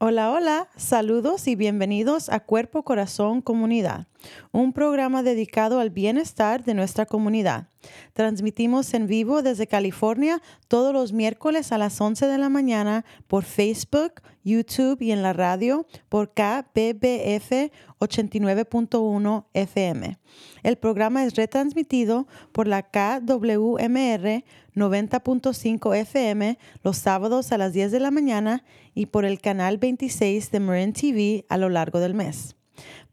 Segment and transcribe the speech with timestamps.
[0.00, 4.06] Hola, hola, saludos y bienvenidos a Cuerpo, Corazón, Comunidad,
[4.52, 7.68] un programa dedicado al bienestar de nuestra comunidad.
[8.12, 13.44] Transmitimos en vivo desde California todos los miércoles a las 11 de la mañana por
[13.44, 17.70] Facebook, YouTube y en la radio por KBBF
[18.00, 20.18] 89.1 FM.
[20.62, 28.00] El programa es retransmitido por la KWMR 90.5 FM los sábados a las 10 de
[28.00, 28.64] la mañana
[28.94, 32.57] y por el canal 26 de Marin TV a lo largo del mes.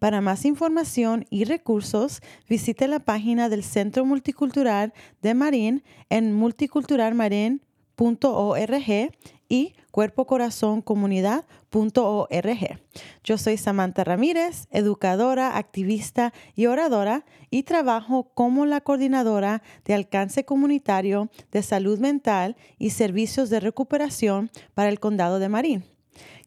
[0.05, 4.93] Para más información y recursos, visite la página del Centro Multicultural
[5.23, 9.11] de Marín en multiculturalmarin.org
[9.49, 12.79] y cuerpocorazoncomunidad.org.
[13.23, 20.45] Yo soy Samantha Ramírez, educadora, activista y oradora y trabajo como la coordinadora de alcance
[20.45, 25.83] comunitario de salud mental y servicios de recuperación para el condado de Marín.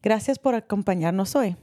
[0.01, 1.57] Gracias por acompañarnos hoy.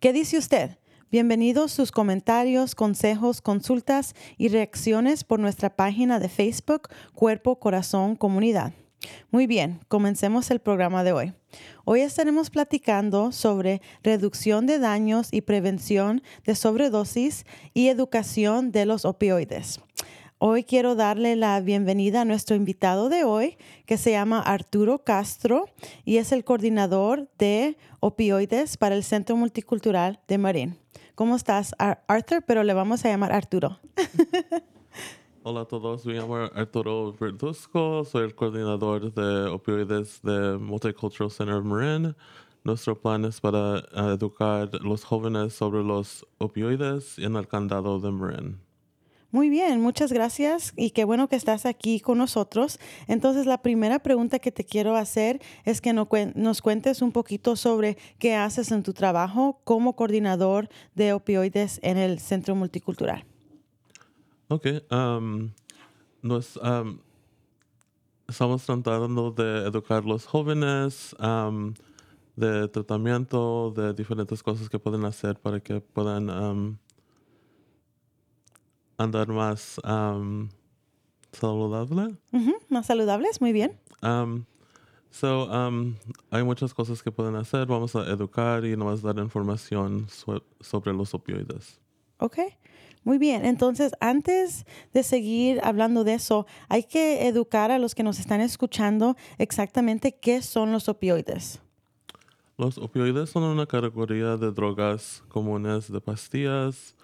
[0.00, 0.78] ¿Qué dice usted?
[1.08, 8.72] Bienvenidos sus comentarios, consejos, consultas y reacciones por nuestra página de Facebook Cuerpo Corazón Comunidad.
[9.30, 11.32] Muy bien, comencemos el programa de hoy.
[11.84, 19.04] Hoy estaremos platicando sobre reducción de daños y prevención de sobredosis y educación de los
[19.04, 19.78] opioides.
[20.38, 25.64] Hoy quiero darle la bienvenida a nuestro invitado de hoy, que se llama Arturo Castro
[26.04, 30.78] y es el coordinador de opioides para el Centro Multicultural de Marín.
[31.14, 32.42] ¿Cómo estás, Ar- Arthur?
[32.46, 33.78] Pero le vamos a llamar Arturo.
[35.42, 41.62] Hola a todos, me llamo Arturo Verduzco, soy el coordinador de opioides de Multicultural Center
[41.62, 42.14] Marin.
[42.64, 48.00] Nuestro plan es para eh, educar a los jóvenes sobre los opioides en el condado
[48.00, 48.65] de Marin.
[49.36, 52.78] Muy bien, muchas gracias y qué bueno que estás aquí con nosotros.
[53.06, 57.98] Entonces, la primera pregunta que te quiero hacer es que nos cuentes un poquito sobre
[58.18, 63.26] qué haces en tu trabajo como coordinador de opioides en el Centro Multicultural.
[64.48, 64.68] Ok,
[66.22, 66.58] nos,
[68.26, 71.74] estamos tratando de educar a los jóvenes um,
[72.36, 76.78] de tratamiento, de diferentes cosas que pueden hacer para que puedan um,
[78.98, 80.48] andar más um,
[81.32, 82.16] saludable.
[82.32, 83.78] Ujú, Más saludables, muy bien.
[84.02, 84.44] Um,
[85.10, 85.94] so, um,
[86.30, 87.66] hay muchas cosas que pueden hacer.
[87.66, 91.80] Vamos a educar y nomás dar información so- sobre los opioides.
[92.18, 92.38] Ok,
[93.04, 93.44] muy bien.
[93.44, 94.64] Entonces, antes
[94.94, 100.16] de seguir hablando de eso, hay que educar a los que nos están escuchando exactamente
[100.18, 101.60] qué son los opioides.
[102.58, 106.94] Los opioides son una categoría de drogas comunes de pastillas.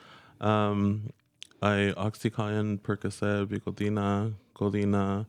[0.41, 1.03] Um,
[1.63, 5.27] hay Oxycontin, Percocet, Vicodina, Codina,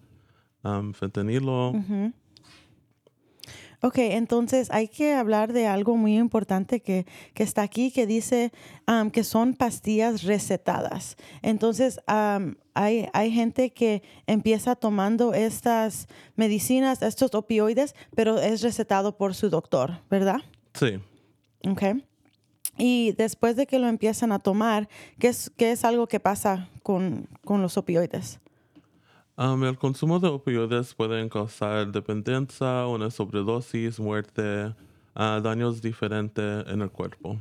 [0.63, 1.73] um, fentanilo.
[3.81, 8.53] Ok, entonces hay que hablar de algo muy importante que, que está aquí, que dice
[8.85, 11.17] am, que son pastillas recetadas.
[11.41, 16.07] Entonces, am, hay, hay gente que empieza tomando estas
[16.37, 20.39] medicinas, estos opioides, pero es recetado por su doctor, ¿verdad?
[20.73, 20.99] Sí.
[21.67, 21.83] Ok.
[22.77, 24.89] Y después de que lo empiezan a tomar,
[25.19, 28.39] ¿qué es, qué es algo que pasa con, con los opioides?
[29.35, 34.75] Um, el consumo de opioides puede causar dependencia, una sobredosis, muerte,
[35.15, 37.39] ah, daños diferentes en el cuerpo.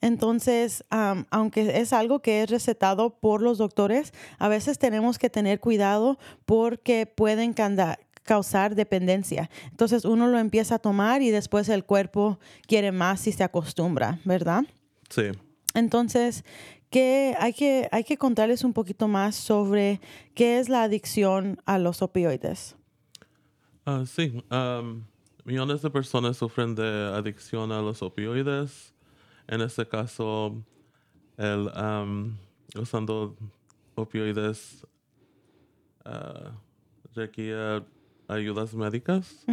[0.00, 0.84] Entonces,
[1.30, 6.18] aunque es algo que es recetado por los doctores, a veces tenemos que tener cuidado
[6.46, 7.52] porque pueden
[8.22, 9.50] causar dependencia.
[9.70, 14.20] Entonces, uno lo empieza a tomar y después el cuerpo quiere más y se acostumbra,
[14.24, 14.62] ¿verdad?
[15.08, 15.24] Sí.
[15.74, 16.44] Entonces,
[16.90, 20.00] ¿qué hay, que, hay que contarles un poquito más sobre
[20.34, 22.76] qué es la adicción a los opioides.
[23.84, 24.42] Ah, sí,
[25.44, 28.94] millones de personas sufren de adicción a los opioides.
[29.48, 30.62] En este caso,
[31.36, 31.68] el
[32.76, 33.36] usando
[33.94, 34.86] opioides
[36.04, 36.52] ah,
[37.14, 37.84] requiere
[38.32, 39.44] ayudas médicas.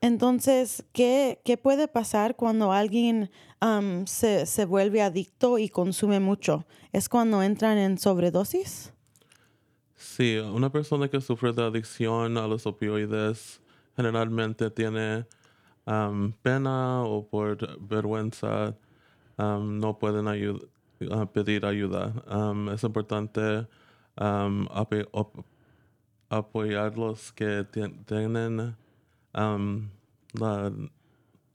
[0.00, 3.30] Entonces, ¿qué, qué puede pasar cuando alguien
[4.06, 6.66] se, se vuelve adicto y consume mucho?
[6.92, 8.92] ¿Es cuando entran en sobredosis?
[9.96, 13.60] Sí, una persona que sufre de adicción a los opioides
[13.94, 15.26] generalmente tiene
[16.42, 18.76] pena o por vergüenza
[19.38, 20.26] no pueden
[21.32, 22.14] pedir ayuda.
[22.72, 23.66] Es importante
[26.28, 28.76] apoyar los que tien- tienen
[29.32, 29.90] am,
[30.34, 30.72] la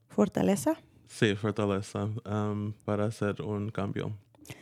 [0.08, 0.74] ¿Fortaleza?
[1.06, 4.12] sí, fortaleza am, para hacer un cambio.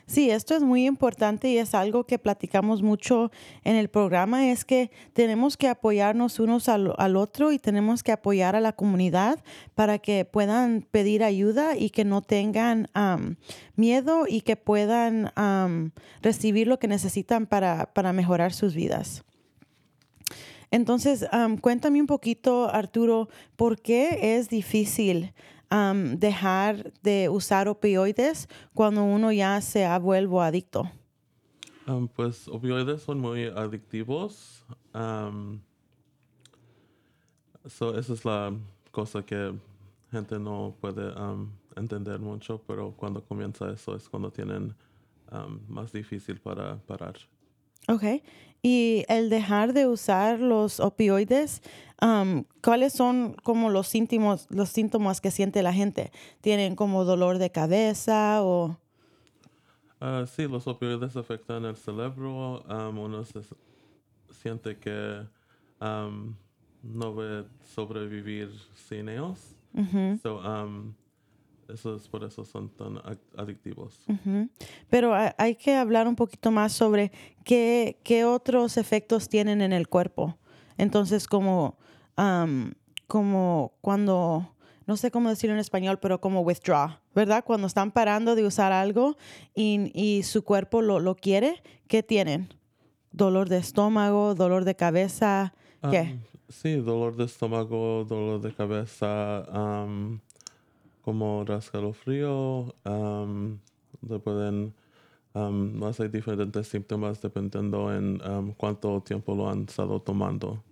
[0.06, 3.31] Sí, esto es muy importante y es algo que platicamos mucho
[3.64, 8.12] en el programa, es que tenemos que apoyarnos unos al, al otro y tenemos que
[8.12, 9.42] apoyar a la comunidad
[9.75, 12.88] para que puedan pedir ayuda y que no tengan
[13.76, 15.32] miedo y que puedan
[16.22, 19.25] recibir lo que necesitan para, para mejorar sus vidas.
[20.70, 25.32] Entonces, am, cuéntame un poquito, Arturo, ¿por qué es difícil
[25.70, 30.90] dejar de usar opioides cuando uno ya se ha vuelto adicto?
[32.14, 34.64] Pues opioides son muy adictivos.
[34.94, 35.61] Um,
[37.64, 38.52] esa es la
[38.90, 39.55] cosa que
[40.11, 41.12] gente no puede
[41.76, 44.75] entender mucho, pero cuando comienza eso es cuando tienen
[45.69, 47.17] más difícil para parar.
[47.88, 48.22] Ok.
[48.62, 51.62] Y el dejar de usar los opioides,
[51.98, 56.10] am, ¿cuáles son como los síntomas, los síntomas que siente la gente?
[56.40, 58.78] ¿Tienen como dolor de cabeza o...?
[60.00, 62.62] Ah, sí, los opioides afectan el cerebro.
[62.69, 63.40] um, uno se
[64.31, 65.26] siente que
[65.81, 66.34] um,
[66.82, 67.44] no va
[67.75, 68.50] sobrevivir
[68.88, 69.54] sin ellos.
[70.22, 70.94] So, um,
[71.72, 73.00] eso es por eso son tan
[73.37, 74.00] adictivos.
[74.90, 77.12] Pero ha- hay que hablar un poquito más sobre
[77.44, 80.37] qué, qué otros efectos tienen en el cuerpo.
[80.78, 81.76] Entonces, como,
[82.16, 82.75] am,
[83.06, 84.55] como cuando,
[84.87, 87.44] no sé cómo decirlo en español, pero como withdraw, ¿verdad?
[87.44, 89.17] Cuando están parando de usar algo
[89.55, 92.52] y, y su cuerpo lo, lo quiere, ¿qué tienen?
[93.12, 95.55] Dolor de estómago, dolor de cabeza,
[95.90, 96.00] ¿qué?
[96.00, 100.19] Um, sí, dolor de estómago, dolor de cabeza, um,
[101.05, 103.59] como rascalofrío, um,
[104.09, 104.75] le pueden,
[105.35, 110.63] um, más hay diferentes síntomas dependiendo en um, cuánto tiempo lo han estado tomando.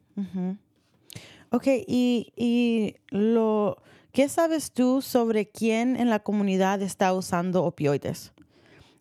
[1.51, 3.77] Ok, y, y lo,
[4.13, 8.33] ¿qué sabes tú sobre quién en la comunidad está usando opioides?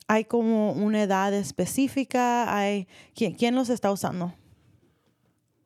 [0.07, 2.53] ¿Hay como una edad específica?
[2.53, 4.33] ¿Hay, ¿quién, quién los está usando?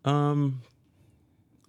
[0.06, 0.60] Um,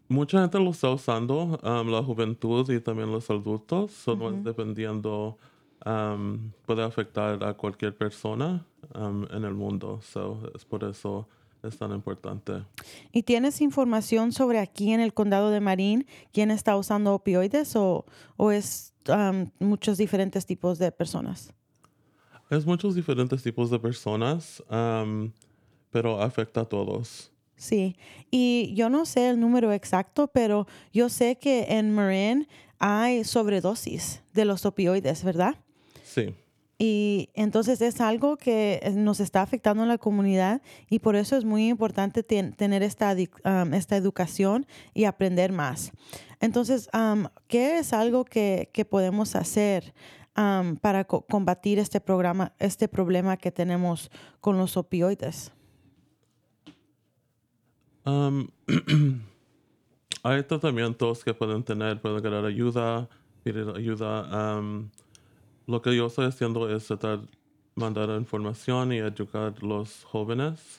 [0.09, 5.39] mucha gente lo está usando, um, la juventud y también los adultos, solo es dependiendo,
[5.85, 11.29] um, puede afectar a cualquier persona um, en el mundo, so, es por eso
[11.63, 12.65] es tan importante.
[13.13, 18.05] ¿Y tienes información sobre aquí en el condado de Marín quién está usando opioides o,
[18.37, 21.53] o es um, muchos diferentes tipos de personas?
[22.51, 25.33] Es muchos diferentes tipos de personas, um,
[25.91, 27.33] pero afecta a todos.
[27.57, 27.97] Sí,
[28.31, 32.47] y yo no sé el número exacto, pero yo sé que en Marin
[32.79, 35.55] hay sobredosis de los opioides, ¿verdad?
[36.05, 36.35] Sí.
[36.79, 40.61] Y entonces es algo que eh, nos está afectando en la comunidad
[40.91, 45.93] y por eso es muy importante ten- tener esta, um, esta educación y aprender más.
[46.39, 49.95] Entonces, um, ¿qué es algo que, que podemos hacer
[50.37, 54.11] um, para co- combatir este, programa, este problema que tenemos
[54.43, 55.53] con los opioides?
[58.07, 58.49] Um,
[60.23, 63.09] hay tratamientos que pueden tener, pueden ganar ayuda,
[63.43, 64.59] pedir ayuda.
[64.59, 64.89] um,
[65.67, 67.21] lo que yo estoy haciendo es tratar
[67.77, 70.79] mandar información y educar a los jóvenes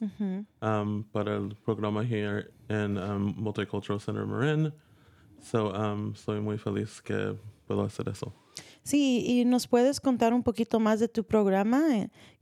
[0.61, 4.73] um, para el programa here en um, Multicultural Center Marin.
[5.39, 8.33] So, um, soy muy feliz que puedo hacer eso.
[8.81, 11.83] Sí, y nos puedes contar un poquito más de tu programa.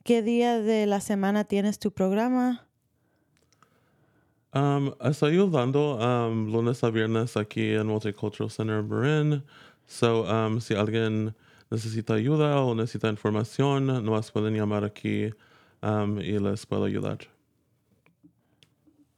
[0.04, 2.65] ¿Qué día de la semana tienes tu programa?
[4.56, 9.44] Um, estoy ayudando um, lunes a viernes aquí en Multicultural Center Marin.
[9.86, 11.36] So, um, si alguien
[11.70, 15.30] necesita ayuda o necesita información, nos pueden llamar aquí
[15.84, 17.18] um, y les puedo ayudar.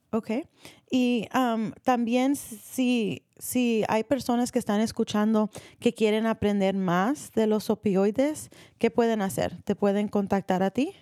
[0.09, 0.31] Ok.
[0.89, 7.45] Y um, también si, si hay personas que están escuchando que quieren aprender más de
[7.45, 9.61] los opioides, ¿qué pueden hacer?
[9.65, 10.93] ¿Te pueden contactar a ti?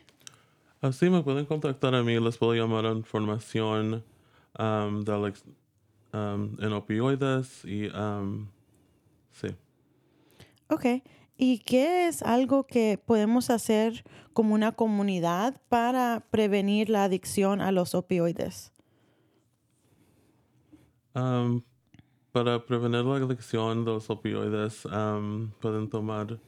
[0.81, 4.03] Así me pueden contactar a mí, les puedo llamar a información
[4.59, 5.43] um, del ex-
[6.13, 8.47] um, en opioides y um,
[9.31, 9.47] sí.
[10.69, 11.03] Ok.
[11.37, 17.71] ¿Y qué es algo que podemos hacer como una comunidad para prevenir la adicción a
[17.71, 18.71] los opioides?
[21.13, 21.61] Um,
[22.31, 26.39] para prevenir la adicción de los opioides, um, pueden tomar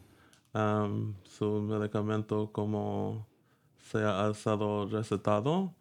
[0.53, 3.25] um, su medicamento como
[3.91, 5.73] se ha estado recetado,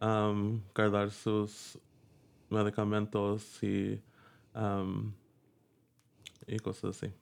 [0.00, 1.78] um, guardar sus
[2.50, 4.00] medicamentos y,
[4.54, 5.12] um,
[6.46, 7.12] y cosas así.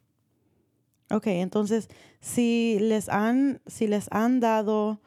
[1.10, 1.88] Ok, entonces
[2.20, 5.00] si les han, si les han dado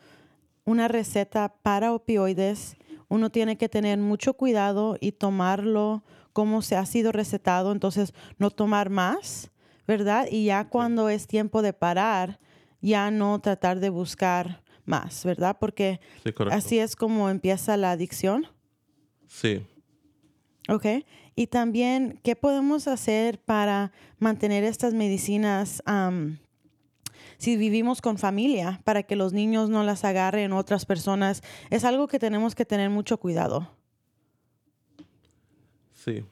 [0.64, 2.78] una receta para opioides,
[3.10, 6.04] uno tiene que tener mucho cuidado y tomarlo
[6.34, 9.50] como se ha sido recetado, entonces no tomar más,
[9.88, 10.28] ¿verdad?
[10.30, 12.40] Y ya cuando es tiempo de parar,
[12.82, 15.58] ya no tratar de buscar más, ¿verdad?
[15.60, 18.48] Porque Sí, así es como empieza la adicción.
[19.28, 19.66] Sí.
[20.70, 20.86] Ok.
[21.36, 25.84] Y también, ¿qué podemos hacer para mantener estas medicinas
[27.38, 31.44] si vivimos con familia, para que los niños no las agarren otras personas?
[31.70, 33.72] Es algo que tenemos que tener mucho cuidado.
[35.94, 36.26] Sí.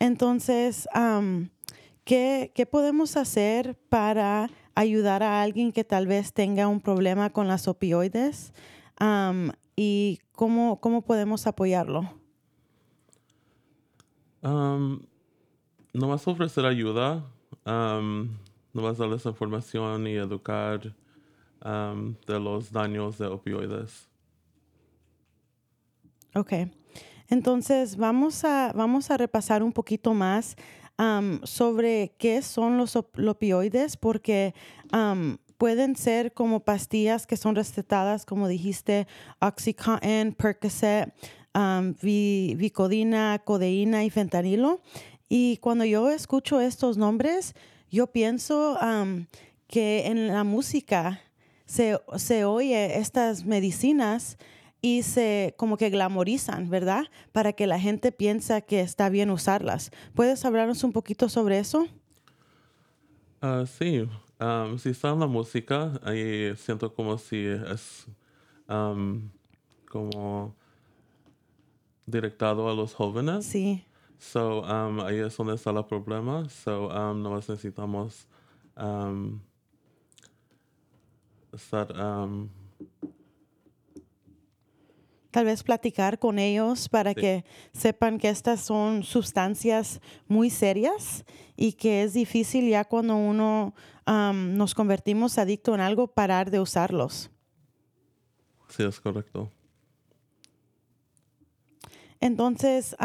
[0.00, 0.88] Entonces,
[2.04, 7.48] ¿qué, qué podemos hacer para ayudar a alguien que tal vez tenga un problema con
[7.48, 8.52] las opioides?
[9.76, 12.12] ¿Y cómo, cómo podemos apoyarlo?
[14.42, 15.00] Um,
[15.92, 17.24] nomás ofrecer ayuda,
[17.66, 18.28] um,
[18.72, 20.94] nomás darles información y educar
[21.62, 24.08] de los daños de opioides.
[26.34, 26.52] Ok.
[27.28, 30.56] Entonces vamos a, vamos a repasar un poquito más
[31.44, 34.54] sobre qué son los op- opioides, porque
[35.58, 39.06] pueden ser como pastillas que son recetadas, como dijiste,
[39.40, 41.12] Oxycontin, Percocet,
[42.02, 44.80] Vicodina, codeína y fentanilo.
[45.28, 47.54] Y cuando yo escucho estos nombres,
[47.90, 48.78] yo pienso
[49.66, 51.20] que en la música
[51.66, 54.38] se, se oye estas medicinas
[54.82, 57.04] y se como que glamorizan, ¿verdad?
[57.32, 59.90] Para que la gente piensa que está bien usarlas.
[60.14, 61.86] ¿Puedes hablarnos un poquito sobre eso?
[63.42, 64.08] Ah, sí,
[64.40, 68.06] um, si está en la música, ahí siento como si es
[68.68, 69.30] um,
[69.88, 70.54] como
[72.06, 73.46] directado a los jóvenes.
[73.46, 73.84] Sí.
[74.18, 76.46] So, um, ahí es donde está el problema.
[76.50, 78.26] So, um, nomás necesitamos
[78.76, 79.40] um,
[81.52, 82.50] estar, um,
[85.30, 87.20] Tal vez platicar con ellos para Sí.
[87.20, 91.24] que sepan que estas son sustancias muy serias
[91.56, 93.74] y que es difícil ya cuando uno
[94.06, 97.30] nos convertimos adicto en algo parar de usarlos.
[98.68, 99.50] sí, es correcto.
[102.20, 102.96] Entonces,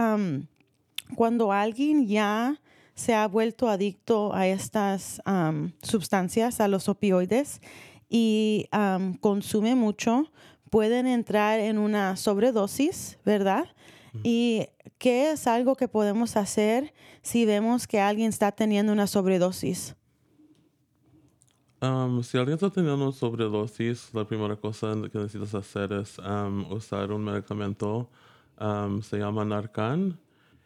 [1.16, 2.60] cuando alguien ya
[2.96, 5.22] se ha vuelto adicto a estas
[5.82, 7.62] sustancias, a los opioides,
[8.10, 8.68] y
[9.22, 10.32] consume mucho,
[10.76, 13.66] pueden entrar en una sobredosis, ¿verdad?
[14.24, 14.68] ¿Y
[14.98, 19.96] qué es algo que podemos hacer si vemos que alguien está teniendo una sobredosis?
[21.82, 26.70] Um, si alguien está teniendo una sobredosis, la primera cosa que necesitas hacer es um,
[26.70, 28.10] usar un medicamento,
[28.60, 30.20] um, se llama Narcan,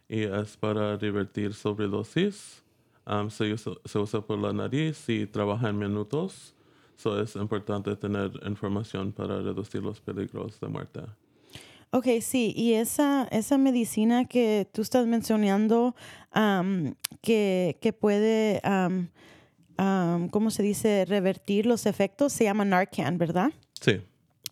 [0.08, 2.64] y es para revertir sobredosis.
[3.06, 6.56] Um, se, usa, se usa por la nariz y trabaja en minutos.
[7.00, 11.00] So es importante tener información para reducir los peligros de muerte.
[11.92, 15.96] Ok, sí, y esa, esa medicina que tú estás mencionando
[17.22, 23.54] que, que puede, am, ¿cómo se dice?, revertir los efectos, se llama Narcan, ¿verdad?
[23.80, 24.02] Sí,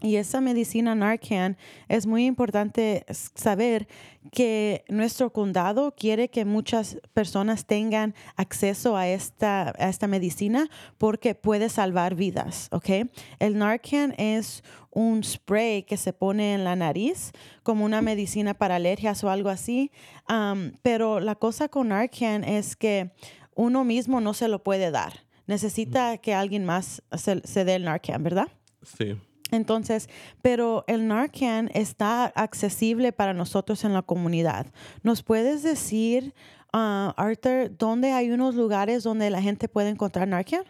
[0.01, 3.87] Y esa medicina Narcan es muy importante saber
[4.31, 11.33] que nuestro condado quiere que muchas personas tengan acceso a esta, a esta medicina porque
[11.33, 13.09] puede salvar vidas, ¿ok?
[13.39, 17.31] El Narcan es un spray que se pone en la nariz
[17.63, 19.91] como una medicina para alergias o algo así,
[20.27, 23.11] am, pero la cosa con Narcan es que
[23.55, 25.25] uno mismo no se lo puede dar.
[25.47, 28.49] Necesita que alguien más se, se dé el Narcan, ¿verdad?
[28.83, 29.15] Sí.
[29.51, 30.09] Entonces,
[30.41, 34.67] pero el Narcan está accesible para nosotros en la comunidad.
[35.03, 36.33] ¿Nos puedes decir,
[36.73, 40.63] ah, Arthur, dónde hay unos lugares donde la gente puede encontrar Narcan?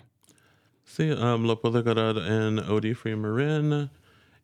[0.84, 3.90] Sí, um, lo puede agarrar en OD Free Marin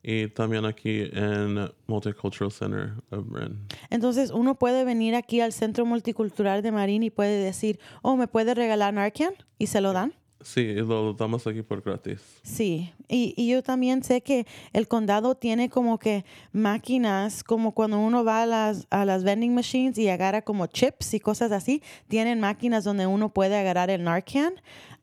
[0.02, 3.66] y también aquí en Multicultural Center of Marin.
[3.88, 8.28] Entonces, uno puede venir aquí al Centro Multicultural de Marín y puede decir, oh, ¿me
[8.28, 9.32] puede regalar Narcan?
[9.58, 10.12] Y se lo dan.
[10.44, 12.20] Sí, lo damos aquí por gratis.
[12.42, 17.98] Sí, y, y yo también sé que el condado tiene como que máquinas, como cuando
[17.98, 21.82] uno va a las, a las vending machines y agarra como chips y cosas así,
[22.08, 24.52] tienen máquinas donde uno puede agarrar el Narcan.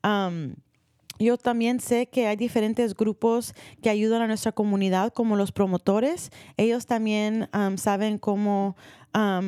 [0.02, 0.54] Am,
[1.18, 6.30] yo también sé que hay diferentes grupos que ayudan a nuestra comunidad, como los promotores.
[6.56, 8.76] Ellos también am, saben cómo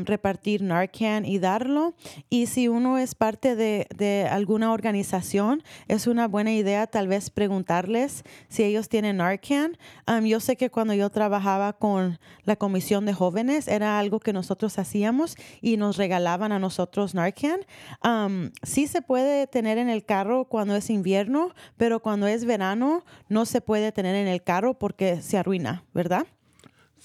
[0.04, 1.94] repartir Narcan y darlo.
[2.28, 8.24] Y si uno es parte de, alguna organización, es una buena idea tal vez preguntarles
[8.48, 9.76] si ellos tienen Narcan.
[10.24, 14.78] Yo sé que cuando yo trabajaba con la comisión de jóvenes, era algo que nosotros
[14.78, 17.60] hacíamos y nos regalaban a nosotros Narcan.
[18.00, 23.04] Am, sí se puede tener en el carro cuando es invierno, pero cuando es verano
[23.28, 26.26] no se puede tener en el carro porque se arruina, ¿verdad?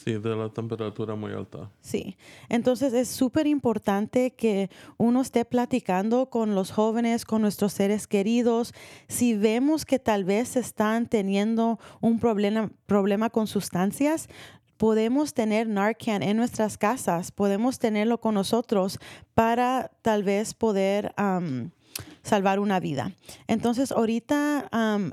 [0.02, 1.70] Sí, de la temperatura muy alta.
[1.82, 2.16] Sí,
[2.48, 8.74] entonces es súper importante que uno esté platicando con los jóvenes, con nuestros seres queridos.
[9.10, 14.30] Si vemos que tal vez están teniendo un problema, problema con sustancias,
[14.78, 19.00] podemos tener Narcan en nuestras casas, podemos tenerlo con nosotros
[19.34, 21.72] para tal vez poder am,
[22.24, 23.12] salvar una vida.
[23.48, 24.70] Entonces, ahorita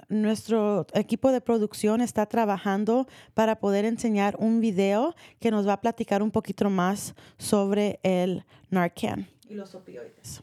[0.09, 5.81] nuestro equipo de producción está trabajando para poder enseñar un video que nos va a
[5.81, 10.43] platicar un poquito más sobre el Narcan y los opioides.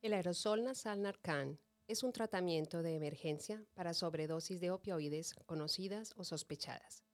[0.00, 6.24] El aerosol nasal Narcan es un tratamiento de emergencia para sobredosis de opioides conocidas o
[6.24, 7.04] sospechadas.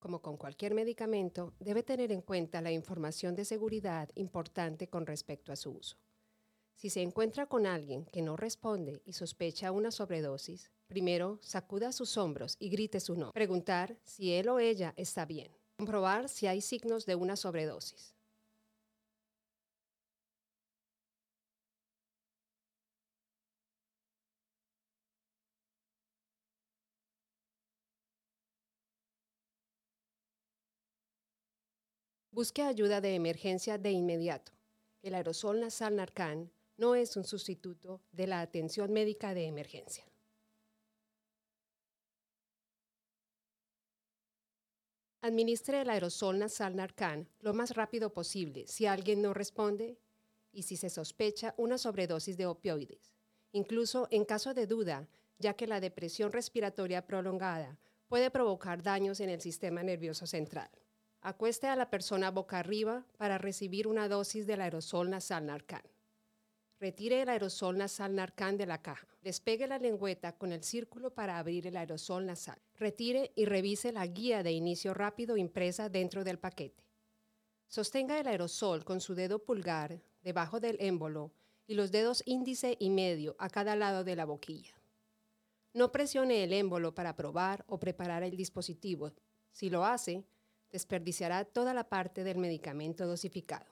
[0.00, 5.52] Como con cualquier medicamento, debe tener en cuenta la información de seguridad importante con respecto
[5.52, 5.98] a su uso.
[6.74, 12.16] Si se encuentra con alguien que no responde y sospecha una sobredosis, primero sacuda sus
[12.16, 13.32] hombros y grite su nombre.
[13.34, 15.52] Preguntar si él o ella está bien.
[15.76, 18.14] Comprobar si hay signos de una sobredosis.
[32.32, 34.52] Busque ayuda de emergencia de inmediato.
[35.02, 40.04] El aerosol nasal Narcan no es un sustituto de la atención médica de emergencia.
[45.22, 49.98] Administre el aerosol nasal Narcan lo más rápido posible si alguien no responde
[50.52, 53.12] y si se sospecha una sobredosis de opioides,
[53.50, 59.30] incluso en caso de duda, ya que la depresión respiratoria prolongada puede provocar daños en
[59.30, 60.70] el sistema nervioso central.
[61.22, 65.82] Acueste a la persona boca arriba para recibir una dosis del aerosol nasal Narcan.
[66.78, 69.06] Retire el aerosol nasal Narcan de la caja.
[69.20, 72.58] Despegue la lengüeta con el círculo para abrir el aerosol nasal.
[72.74, 76.86] Retire y revise la guía de inicio rápido impresa dentro del paquete.
[77.68, 81.32] Sostenga el aerosol con su dedo pulgar debajo del émbolo
[81.66, 84.74] y los dedos índice y medio a cada lado de la boquilla.
[85.74, 89.12] No presione el émbolo para probar o preparar el dispositivo.
[89.52, 90.24] Si lo hace,
[90.72, 93.66] desperdiciará toda la parte del medicamento dosificado.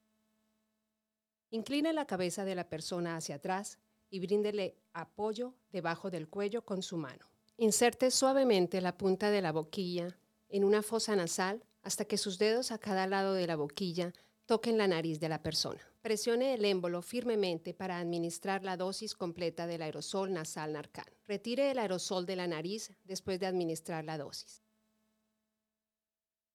[1.50, 3.78] Incline la cabeza de la persona hacia atrás
[4.11, 7.26] y bríndele apoyo debajo del cuello con su mano.
[7.56, 12.70] Inserte suavemente la punta de la boquilla en una fosa nasal hasta que sus dedos
[12.70, 14.12] a cada lado de la boquilla
[14.46, 15.80] toquen la nariz de la persona.
[16.02, 21.04] Presione el émbolo firmemente para administrar la dosis completa del aerosol nasal Narcan.
[21.26, 24.62] Retire el aerosol de la nariz después de administrar la dosis.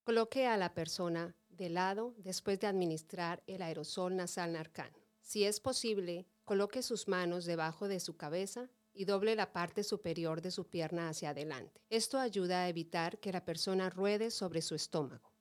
[0.04, 4.92] Coloque a la persona de lado después de administrar el aerosol nasal Narcan.
[5.22, 10.42] Si es posible, coloque sus manos debajo de su cabeza y doble la parte superior
[10.42, 11.80] de su pierna hacia adelante.
[11.90, 15.32] Esto ayuda a evitar que la persona ruede sobre su estómago.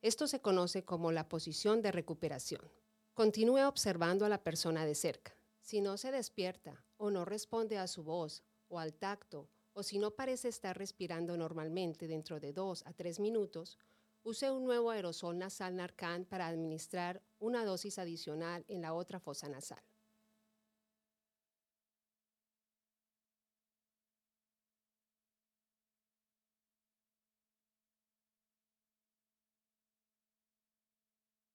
[0.00, 2.62] Esto se conoce como la posición de recuperación.
[3.12, 5.36] Continúe observando a la persona de cerca.
[5.60, 9.98] Si no se despierta o no responde a su voz o al tacto, o si
[9.98, 13.76] no parece estar respirando normalmente dentro de dos a tres minutos,
[14.26, 19.48] use un nuevo aerosol nasal Narcan para administrar una dosis adicional en la otra fosa
[19.48, 19.80] nasal.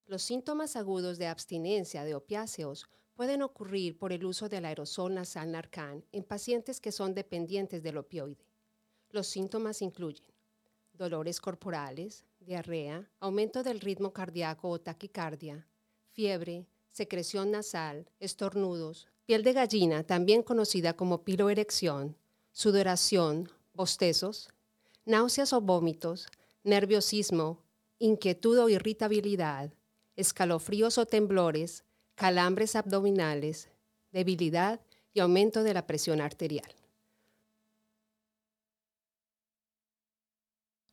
[0.05, 5.51] Los síntomas agudos de abstinencia de opiáceos pueden ocurrir por el uso del aerosol nasal
[5.51, 8.45] Narcan en pacientes que son dependientes del opioide.
[9.09, 10.25] Los síntomas incluyen
[10.93, 15.67] dolores corporales, diarrea, aumento del ritmo cardíaco o taquicardia,
[16.11, 22.17] fiebre, secreción nasal, estornudos, piel de gallina, también conocida como piloerección,
[22.51, 24.49] sudoración, bostezos,
[25.05, 26.27] náuseas o vómitos,
[26.63, 27.59] nerviosismo,
[27.99, 29.71] inquietud o irritabilidad,
[30.15, 31.83] escalofríos o temblores,
[32.15, 33.69] calambres abdominales,
[34.11, 34.81] debilidad
[35.13, 36.80] y aumento de la presión arterial.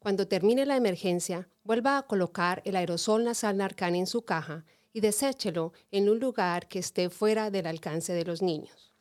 [0.09, 5.01] Cuando termine la emergencia, vuelva a colocar el aerosol nasal Narcan en su caja y
[5.01, 8.95] deséchelo en un lugar que esté fuera del alcance de los niños.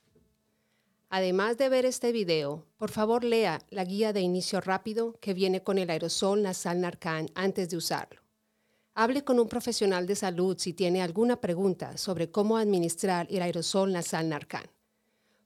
[1.08, 5.64] Además de ver este video, por favor lea la guía de inicio rápido que viene
[5.64, 8.22] con el aerosol nasal Narcan antes de usarlo.
[8.94, 13.94] Hable con un profesional de salud si tiene alguna pregunta sobre cómo administrar el aerosol
[13.94, 14.70] nasal Narcan.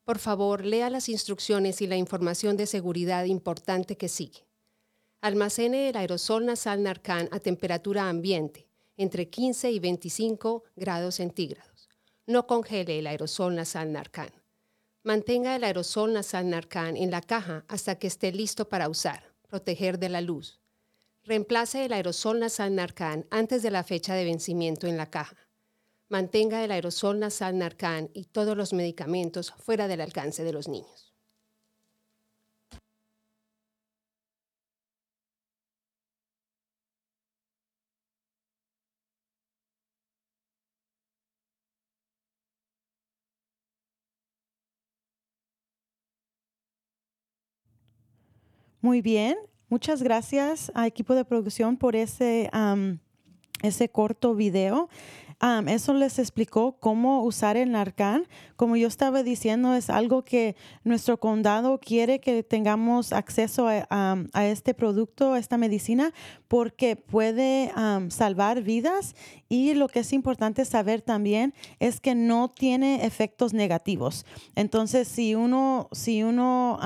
[0.06, 4.51] Por favor, lea las instrucciones y la información de seguridad importante que sigue.
[5.24, 11.90] Almacene el aerosol nasal Narcan a temperatura ambiente, entre 15 y 25 grados centígrados.
[12.26, 14.32] No congele el aerosol nasal Narcan.
[15.04, 19.32] Mantenga el aerosol nasal Narcan en la caja hasta que esté listo para usar.
[19.48, 20.60] Proteger de la luz.
[21.24, 25.38] Reemplace el aerosol nasal Narcan antes de la fecha de vencimiento en la caja.
[26.10, 31.11] Mantenga el aerosol nasal Narcan y todos los medicamentos fuera del alcance de los niños.
[48.82, 49.38] Muy bien.
[49.70, 52.98] Muchas gracias a equipo de producción por ese, am,
[53.62, 54.90] ese corto video.
[55.44, 58.28] Am, eso les explicó cómo usar el Narcan.
[58.56, 64.30] Como yo estaba diciendo, es algo que nuestro condado quiere que tengamos acceso a, am,
[64.34, 66.14] a este producto, a esta medicina,
[66.48, 69.16] porque puede am, salvar vidas
[69.50, 74.26] y lo que es importante saber también es que no tiene efectos negativos.
[74.56, 76.80] Entonces, si uno, si uno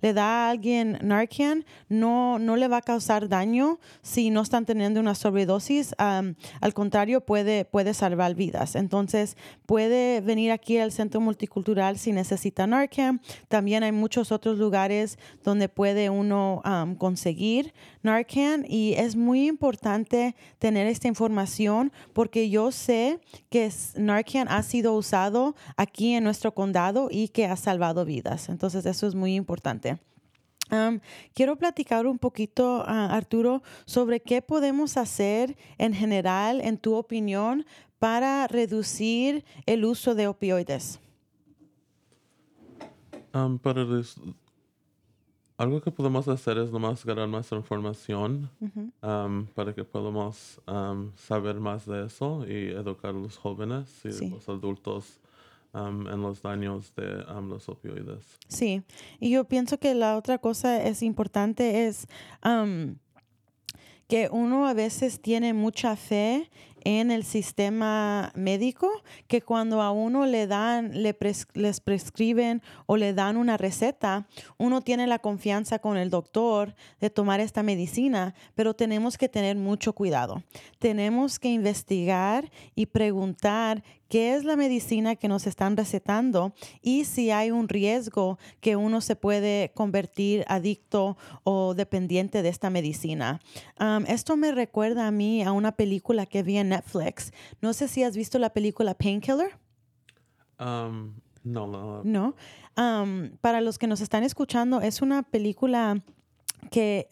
[0.00, 4.66] le da a alguien Narcan, no, no le va a causar daño si no están
[4.66, 5.94] teniendo una sobredosis.
[5.98, 8.76] al contrario, puede, puede salvar vidas.
[8.76, 13.20] Entonces, puede venir aquí al Centro Multicultural si necesita Narcan.
[13.48, 20.34] También hay muchos otros lugares donde puede uno am, conseguir Narcan y es muy importante
[20.58, 23.20] tener esta información porque yo sé
[23.50, 28.48] que Narcan ha sido usado aquí en nuestro condado y que ha salvado vidas.
[28.48, 29.98] Entonces eso es muy importante.
[31.34, 37.64] Quiero platicar un poquito, ah, Arturo, sobre qué podemos hacer en general, en tu opinión,
[37.98, 41.00] para reducir el uso de opioides.
[43.32, 43.84] Um, para
[45.58, 48.50] algo que podemos hacer es nomás ganar más información
[49.02, 50.60] um, para que podamos
[51.16, 54.28] saber más de eso y educar a los jóvenes y Sí.
[54.30, 55.18] los adultos
[55.76, 58.24] um, en los daños de um, los opioides.
[58.48, 58.82] Sí,
[59.20, 62.06] y yo pienso que la otra cosa es importante es
[62.40, 62.96] am,
[64.08, 66.48] que uno a veces tiene mucha fe
[66.88, 68.88] en el sistema médico,
[69.26, 74.28] que cuando a uno le dan, le pres- les prescriben o le dan una receta,
[74.56, 79.56] uno tiene la confianza con el doctor de tomar esta medicina, pero tenemos que tener
[79.56, 80.44] mucho cuidado.
[80.78, 87.30] Tenemos que investigar y preguntar qué es la medicina que nos están recetando y si
[87.30, 93.40] hay un riesgo que uno se puede convertir adicto o dependiente de esta medicina.
[94.06, 97.32] Esto me recuerda a mí a una película que vi en Netflix.
[97.60, 99.58] No sé si has visto la película Painkiller.
[100.58, 101.14] Um,
[101.44, 102.34] no, no, No.
[103.40, 106.02] Para los que nos están escuchando, es una película
[106.70, 107.08] que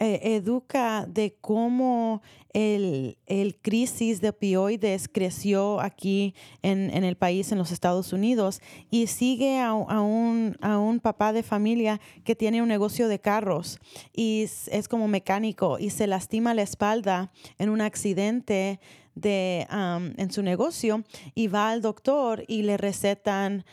[0.00, 7.52] eh, educa de cómo el, el, crisis de opioides creció aquí en, en, el país,
[7.52, 12.34] en los Estados Unidos, y sigue a, a, un, a, un, papá de familia que
[12.34, 13.78] tiene un negocio de carros
[14.14, 18.80] y es, es como mecánico y se lastima la espalda en un accidente
[19.20, 19.66] de,
[20.16, 23.64] en su negocio y va al doctor y le recetan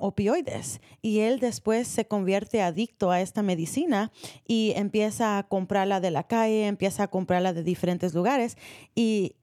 [0.00, 0.80] opioides.
[1.00, 4.12] Y él después se convierte adicto a esta medicina
[4.46, 8.56] y empieza a comprarla de la calle, empieza a comprarla de diferentes lugares
[8.94, 9.34] y,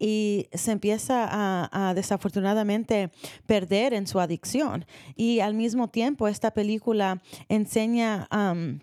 [0.53, 3.11] se empieza a, desafortunadamente
[3.45, 4.85] perder en su adicción.
[5.15, 8.27] Y al mismo tiempo esta película enseña...
[8.31, 8.79] Eh,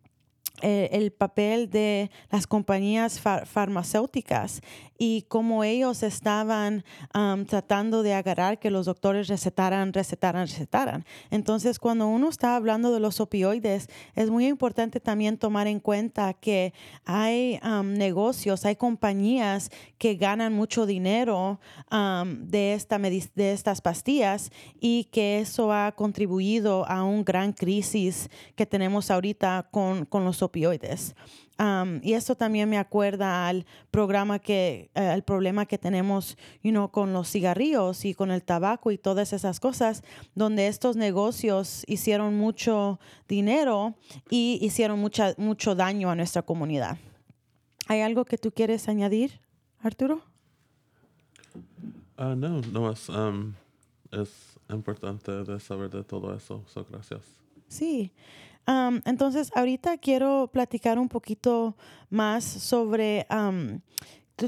[0.62, 4.60] el papel de las compañías farmacéuticas
[4.98, 6.84] y cómo ellos estaban
[7.46, 11.04] tratando de agarrar que los doctores recetaran, recetaran, recetaran.
[11.30, 16.32] Entonces, cuando uno está hablando de los opioides, es muy importante también tomar en cuenta
[16.34, 16.72] que
[17.04, 25.40] hay negocios, hay compañías que ganan mucho dinero de, esta de estas pastillas y que
[25.40, 31.14] eso ha contribuido a un gran crisis que tenemos ahorita con, con los opioides.
[32.02, 36.90] y esto también me acuerda al programa que, el eh, problema que tenemos you know,
[36.90, 40.02] con los cigarrillos y con el tabaco y todas esas cosas,
[40.34, 43.94] donde estos negocios hicieron mucho dinero
[44.30, 46.98] y hicieron mucha, mucho daño a nuestra comunidad.
[47.88, 49.40] ¿Hay algo que tú quieres añadir,
[49.80, 50.22] Arturo?
[52.18, 53.08] Uh, no, no más.
[53.08, 53.54] Um,
[54.10, 56.64] es importante de saber de todo eso.
[56.66, 57.22] So, gracias.
[57.68, 58.12] Sí
[58.66, 61.76] entonces, ahorita quiero platicar un poquito
[62.10, 63.26] más sobre,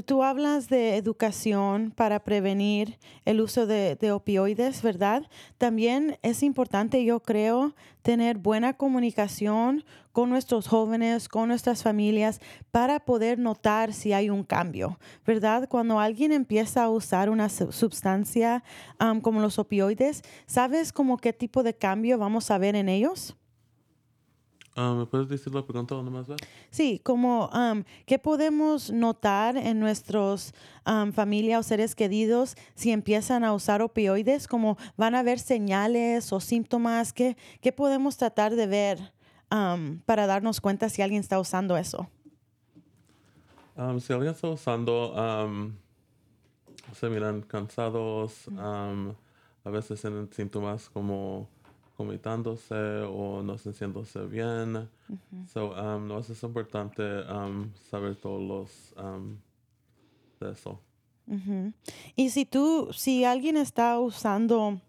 [0.05, 5.23] tú, hablas de educación para prevenir el uso de, de, opioides, ¿verdad?
[5.57, 12.99] También es importante, yo creo, tener buena comunicación con nuestros jóvenes, con nuestras familias, para
[12.99, 15.69] poder notar si hay un cambio, ¿verdad?
[15.69, 18.65] Cuando alguien empieza a usar una sustancia
[19.21, 23.38] como los opioides, ¿sabes como qué tipo de cambio vamos a ver en ellos?
[24.81, 26.27] Ah, ¿Me puedes decir la pregunta una más
[26.69, 27.49] Sí, como
[28.05, 30.53] qué podemos notar en nuestros
[31.11, 36.39] familia o seres queridos si empiezan a usar opioides, como van a haber señales o
[36.39, 39.13] síntomas, ¿qué, qué podemos tratar de ver
[40.05, 42.09] para darnos cuenta si alguien está usando eso?
[43.99, 45.13] si alguien está usando,
[46.93, 51.49] se miran cansados, a veces tienen síntomas como
[51.99, 54.87] vomitándose o no sintiéndose bien.
[55.53, 59.37] So, um, no es importante um, saber todos los um,
[60.39, 60.79] de eso.
[62.15, 64.81] Y si tú, si alguien está usando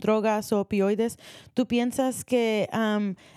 [0.00, 1.18] drogas o opioides,
[1.54, 2.68] ¿tú piensas que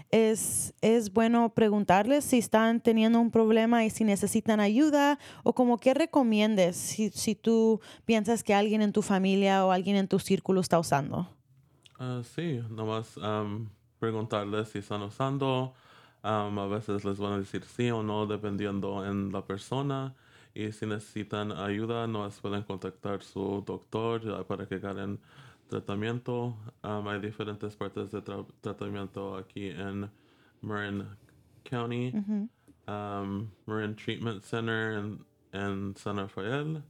[0.10, 5.20] es, es bueno preguntarles si están teniendo un problema y si necesitan ayuda?
[5.44, 9.98] ¿O como qué recomiendes si, si tú piensas que alguien en tu familia o alguien
[9.98, 11.30] en tu círculo está usando?
[12.00, 13.68] Uh, sí, nomás um,
[14.00, 15.74] preguntarles si están usando.
[16.24, 20.14] Um, a veces les van a decir sí o no, dependiendo en la persona.
[20.56, 25.20] Y si necesitan ayuda, nos pueden contactar su doctor para que hagan
[25.68, 26.56] tratamiento.
[26.84, 28.22] Um, hay diferentes partes de
[28.62, 30.10] tratamiento aquí en
[30.62, 31.06] Marin
[31.64, 32.14] County.
[32.86, 36.84] Marin Treatment Center en, en San Rafael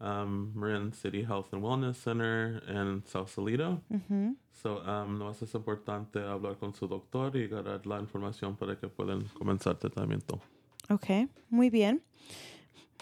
[0.00, 3.80] um, Marin City Health and Wellness Center en Sausalito.
[3.90, 8.78] Mm So, um, no es importante hablar con su doctor y ganar la información para
[8.78, 10.40] que puedan comenzar tratamiento.
[10.88, 12.02] Ok, muy bien.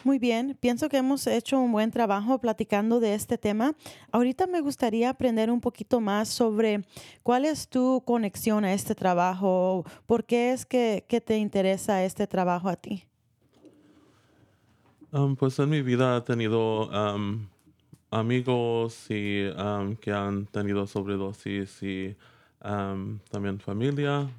[0.04, 3.76] Muy bien, pienso que hemos hecho un buen trabajo platicando de este tema.
[4.10, 6.84] Ahorita me gustaría aprender un poquito más sobre
[7.22, 12.26] cuál es tu conexión a este trabajo, por qué es que, que te interesa este
[12.26, 13.04] trabajo a ti.
[15.38, 16.88] Pues en mi vida he tenido
[18.10, 19.44] amigos y,
[20.00, 22.16] que han tenido sobredosis y
[23.30, 24.30] también familia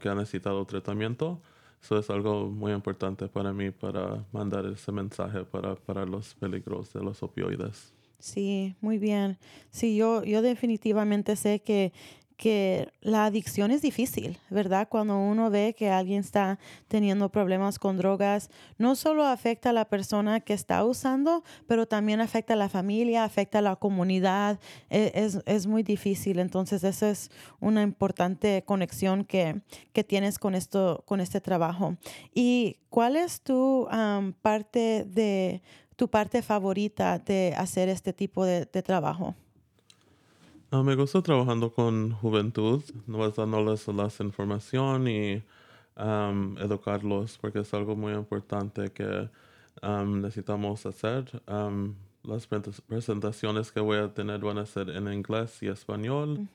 [0.00, 1.38] que han necesitado tratamiento.
[1.80, 6.92] Eso es algo muy importante para mí para mandar ese mensaje para, para los peligros
[6.92, 7.92] de los opioides.
[8.18, 9.38] Sí, muy bien.
[9.70, 11.92] Sí, yo, yo definitivamente sé que
[12.36, 14.88] que la adicción es difícil, ¿verdad?
[14.88, 19.86] Cuando uno ve que alguien está teniendo problemas con drogas, no solo afecta a la
[19.86, 24.60] persona que está usando, pero también afecta a la familia, afecta a la comunidad.
[24.90, 26.38] E, es, es muy difícil.
[26.38, 29.62] Entonces, eso es una importante conexión que,
[29.94, 31.96] que tienes con, esto, con este trabajo.
[32.34, 33.88] ¿Y cuál es tu
[34.42, 35.62] parte de
[35.96, 39.34] tu parte favorita de hacer este tipo de trabajo?
[40.72, 45.42] Me gusta trabajando con juventud, no dándoles la información y
[45.96, 49.30] um, educarlos porque es algo muy importante que
[49.82, 51.40] um, necesitamos hacer.
[51.46, 56.48] Um, las presentaciones que voy a tener van a ser en inglés y español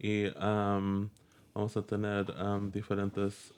[0.00, 2.26] y vamos a tener
[2.72, 3.54] diferentes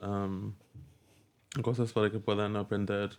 [1.63, 3.17] cosas para que puedan aprender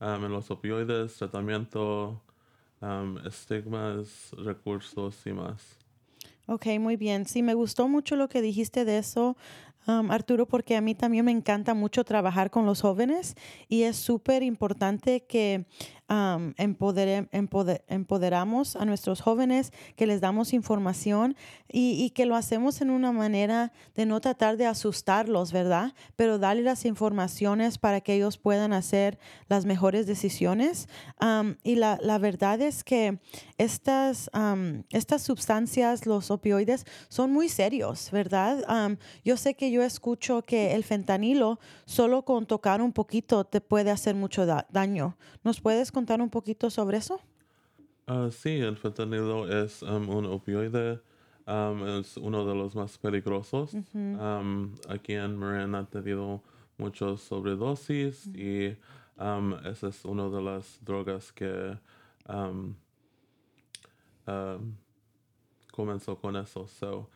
[0.00, 2.22] en los opioides, tratamiento,
[3.26, 5.81] estigmas, recursos y más.
[6.46, 7.24] Ok, muy bien.
[7.24, 9.36] Sí, me gustó mucho lo que dijiste de eso,
[9.86, 13.36] um, Arturo, porque a mí también me encanta mucho trabajar con los jóvenes
[13.68, 15.66] y es súper importante que
[16.12, 16.52] um,
[17.88, 21.36] empoderamos a nuestros jóvenes, que les damos información
[21.68, 25.94] y, que lo hacemos en una manera de no tratar de asustarlos, ¿verdad?
[26.16, 30.88] Pero darle las informaciones para que ellos puedan hacer las mejores decisiones.
[31.62, 33.18] Y la, verdad es que
[33.56, 34.30] estas,
[34.90, 38.98] estas sustancias, los opioides, son muy serios, ¿verdad?
[39.24, 43.90] Yo sé que yo escucho que el fentanilo, solo con tocar un poquito, te puede
[43.90, 45.16] hacer mucho da- daño.
[45.42, 47.20] ¿Nos puedes contar un poquito sobre eso?
[48.06, 51.00] Ah, sí, el fentanilo es um, un opioide,
[51.46, 53.74] um, es uno de los más peligrosos.
[53.94, 56.42] Um, aquí en Marin ha tenido
[56.78, 58.76] muchos sobredosis y
[59.64, 61.78] esa es una de las drogas que
[65.70, 66.66] comenzó con eso.
[66.66, 67.08] So,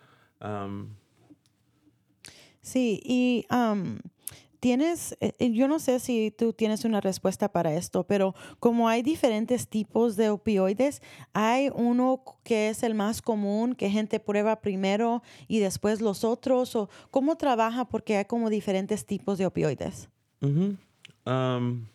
[2.66, 3.46] Sí, y
[4.66, 8.88] tienes, eh, eh, yo no sé si tú tienes una respuesta para esto, pero como
[8.88, 11.02] hay diferentes tipos de opioides,
[11.34, 16.74] hay uno que es el más común, que gente prueba primero y después los otros,
[16.74, 20.08] o cómo trabaja porque hay como diferentes tipos de opioides.
[20.40, 20.76] Mhm.
[21.26, 21.86] Um,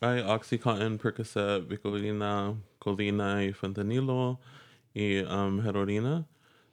[0.00, 4.40] hay Oxycontin, Percocet, Vicodina, Codeína y fentanilo
[4.94, 6.26] y um, heroína.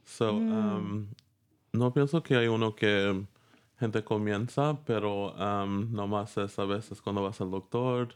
[0.04, 1.10] So, um,
[1.74, 3.24] no pienso que hay uno que
[3.80, 8.16] gente comienza, pero um, nomás es a veces cuando vas al doctor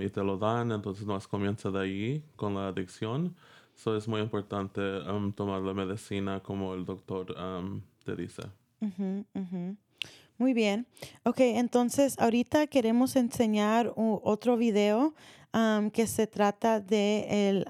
[0.00, 3.34] y te lo dan, entonces nomás comienza de ahí con la adicción.
[3.74, 7.34] So, es muy importante um, tomar la medicina como el doctor
[8.04, 8.42] te dice.
[10.38, 10.86] Muy bien.
[11.24, 15.14] Ok, entonces ahorita queremos enseñar otro video
[15.92, 17.66] que se trata de el,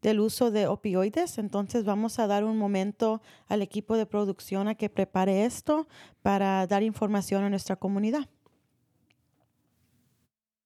[0.00, 1.36] del uso de opioides.
[1.36, 5.86] Entonces vamos a dar un momento al equipo de producción a que prepare esto
[6.22, 8.30] para dar información a nuestra comunidad.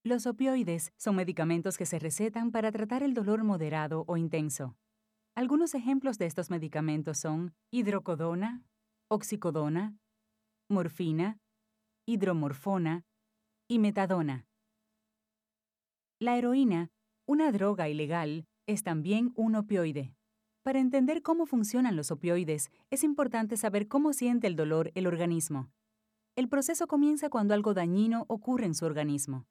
[0.04, 4.76] Los opioides son medicamentos que se recetan para tratar el dolor moderado o intenso.
[5.34, 8.62] Algunos ejemplos de estos medicamentos son hidrocodona,
[9.08, 9.96] oxicodona,
[10.72, 11.38] morfina,
[12.06, 13.04] hidromorfona
[13.68, 14.46] y metadona.
[16.18, 16.90] La heroína,
[17.26, 20.14] una droga ilegal, es también un opioide.
[20.62, 25.70] Para entender cómo funcionan los opioides, es importante saber cómo siente el dolor el organismo.
[26.36, 29.46] El proceso comienza cuando algo dañino ocurre en su organismo.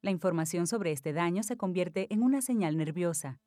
[0.00, 3.40] La información sobre este daño se convierte en una señal nerviosa.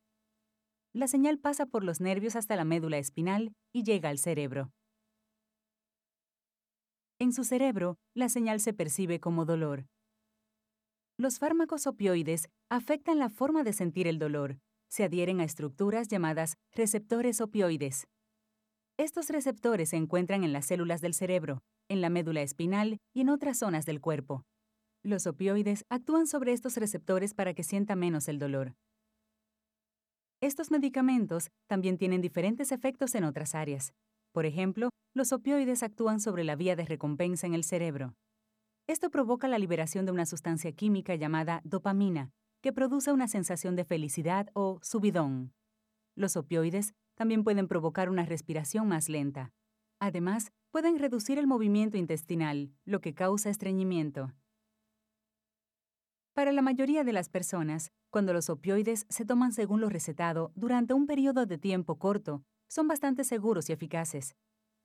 [0.93, 4.71] La señal pasa por los nervios hasta la médula espinal y llega al cerebro.
[7.21, 9.85] En su cerebro, la señal se percibe como dolor.
[11.19, 14.57] Los fármacos opioides afectan la forma de sentir el dolor.
[14.89, 18.07] Se adhieren a estructuras llamadas receptores opioides.
[18.97, 23.29] Estos receptores se encuentran en las células del cerebro, en la médula espinal y en
[23.29, 24.41] otras zonas del cuerpo.
[25.03, 28.73] Los opioides actúan sobre estos receptores para que sienta menos el dolor.
[30.41, 33.93] Estos medicamentos también tienen diferentes efectos en otras áreas.
[34.31, 38.15] Por ejemplo, los opioides actúan sobre la vía de recompensa en el cerebro.
[38.87, 43.85] Esto provoca la liberación de una sustancia química llamada dopamina, que produce una sensación de
[43.85, 45.53] felicidad o subidón.
[46.15, 49.51] Los opioides también pueden provocar una respiración más lenta.
[49.99, 54.33] Además, pueden reducir el movimiento intestinal, lo que causa estreñimiento.
[56.33, 60.93] Para la mayoría de las personas, cuando los opioides se toman según lo recetado durante
[60.93, 64.33] un periodo de tiempo corto, son bastante seguros y eficaces.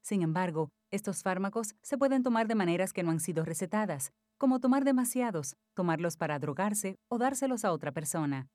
[0.02, 4.58] Sin embargo, estos fármacos se pueden tomar de maneras que no han sido recetadas, como
[4.58, 8.48] tomar demasiados, tomarlos para drogarse o dárselos a otra persona.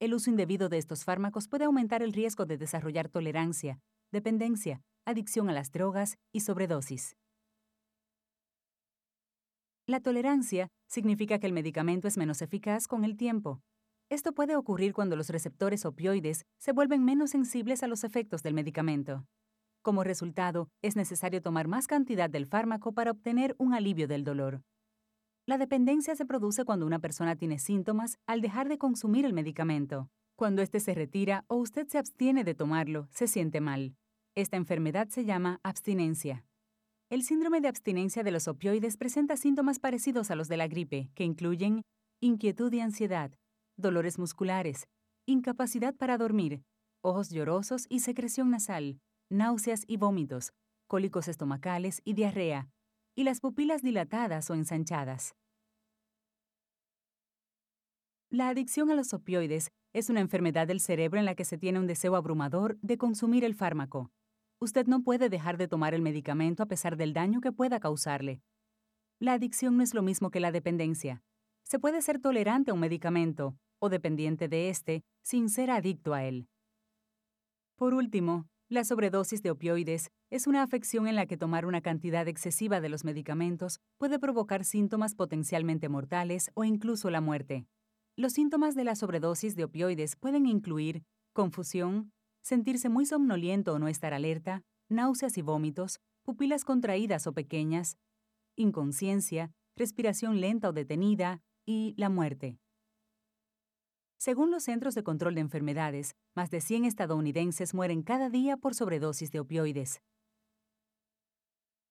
[0.00, 3.78] El uso indebido de estos fármacos puede aumentar el riesgo de desarrollar tolerancia,
[4.10, 7.16] dependencia, adicción a las drogas y sobredosis.
[9.86, 13.60] La tolerancia significa que el medicamento es menos eficaz con el tiempo.
[14.10, 18.54] Esto puede ocurrir cuando los receptores opioides se vuelven menos sensibles a los efectos del
[18.54, 19.26] medicamento.
[19.82, 24.62] Como resultado, es necesario tomar más cantidad del fármaco para obtener un alivio del dolor.
[25.44, 30.08] La dependencia se produce cuando una persona tiene síntomas al dejar de consumir el medicamento.
[30.36, 33.94] Cuando éste se retira o usted se abstiene de tomarlo, se siente mal.
[34.34, 36.44] Esta enfermedad se llama abstinencia.
[37.10, 41.10] El síndrome de abstinencia de los opioides presenta síntomas parecidos a los de la gripe,
[41.14, 41.82] que incluyen
[42.20, 43.32] inquietud y ansiedad,
[43.78, 44.88] dolores musculares,
[45.26, 46.62] incapacidad para dormir,
[47.00, 49.00] ojos llorosos y secreción nasal,
[49.30, 50.52] náuseas y vómitos,
[50.86, 52.68] cólicos estomacales y diarrea,
[53.14, 55.34] y las pupilas dilatadas o ensanchadas.
[58.30, 61.78] La adicción a los opioides es una enfermedad del cerebro en la que se tiene
[61.78, 64.10] un deseo abrumador de consumir el fármaco.
[64.60, 68.42] Usted no puede dejar de tomar el medicamento a pesar del daño que pueda causarle.
[69.18, 71.22] La adicción no es lo mismo que la dependencia.
[71.64, 76.24] Se puede ser tolerante a un medicamento o dependiente de éste sin ser adicto a
[76.24, 76.48] él.
[77.76, 82.28] Por último, la sobredosis de opioides es una afección en la que tomar una cantidad
[82.28, 87.66] excesiva de los medicamentos puede provocar síntomas potencialmente mortales o incluso la muerte.
[88.14, 91.02] Los síntomas de la sobredosis de opioides pueden incluir
[91.32, 92.12] confusión,
[92.42, 97.96] sentirse muy somnoliento o no estar alerta, náuseas y vómitos, pupilas contraídas o pequeñas,
[98.56, 102.58] inconsciencia, respiración lenta o detenida y la muerte.
[104.18, 108.74] Según los Centros de Control de Enfermedades, más de 100 estadounidenses mueren cada día por
[108.74, 110.02] sobredosis de opioides.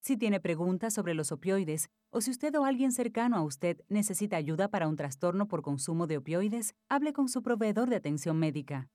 [0.01, 4.35] Si tiene preguntas sobre los opioides o si usted o alguien cercano a usted necesita
[4.35, 8.89] ayuda para un trastorno por consumo de opioides, hable con su proveedor de atención médica.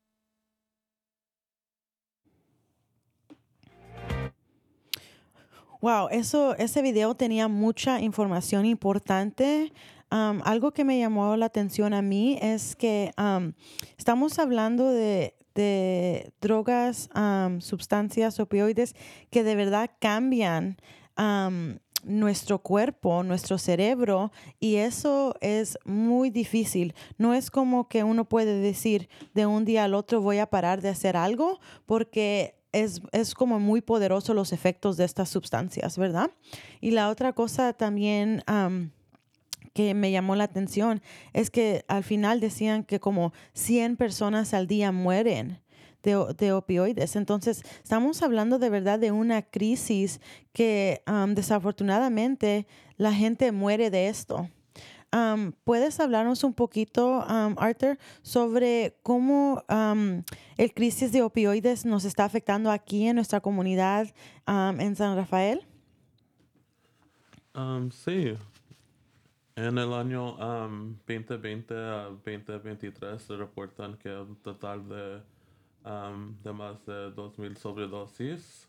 [5.80, 9.72] Wow, eso, ese video tenía mucha información importante.
[10.12, 13.12] Algo que me llamó la atención a mí es que
[13.96, 15.34] estamos hablando de,
[16.38, 17.08] drogas,
[17.60, 18.94] sustancias, opioides
[19.30, 20.76] que de verdad cambian
[22.04, 26.94] nuestro cuerpo, nuestro cerebro, y eso es muy difícil.
[27.16, 30.82] No es como que uno puede decir de un día al otro voy a parar
[30.82, 36.32] de hacer algo, porque es, es, como muy poderoso los efectos de estas sustancias, ¿verdad?
[36.80, 38.42] Y la otra cosa también
[39.72, 41.02] que me llamó la atención
[41.32, 45.60] es que al final decían que como 100 personas al día mueren.
[46.02, 47.14] De, de, opioides.
[47.14, 50.20] Entonces, estamos hablando de verdad de una crisis
[50.52, 52.66] que desafortunadamente
[52.96, 54.48] la gente muere de esto.
[55.64, 63.06] ¿Puedes hablarnos un poquito, Arthur, sobre cómo el crisis de opioides nos está afectando aquí
[63.06, 64.08] en nuestra comunidad
[64.46, 65.66] en San Rafael?
[67.90, 68.34] sí.
[69.54, 70.36] En el año
[71.06, 75.20] 2020 a 2023 se reportan que un total de,
[76.42, 78.68] de más de 2.000 sobredosis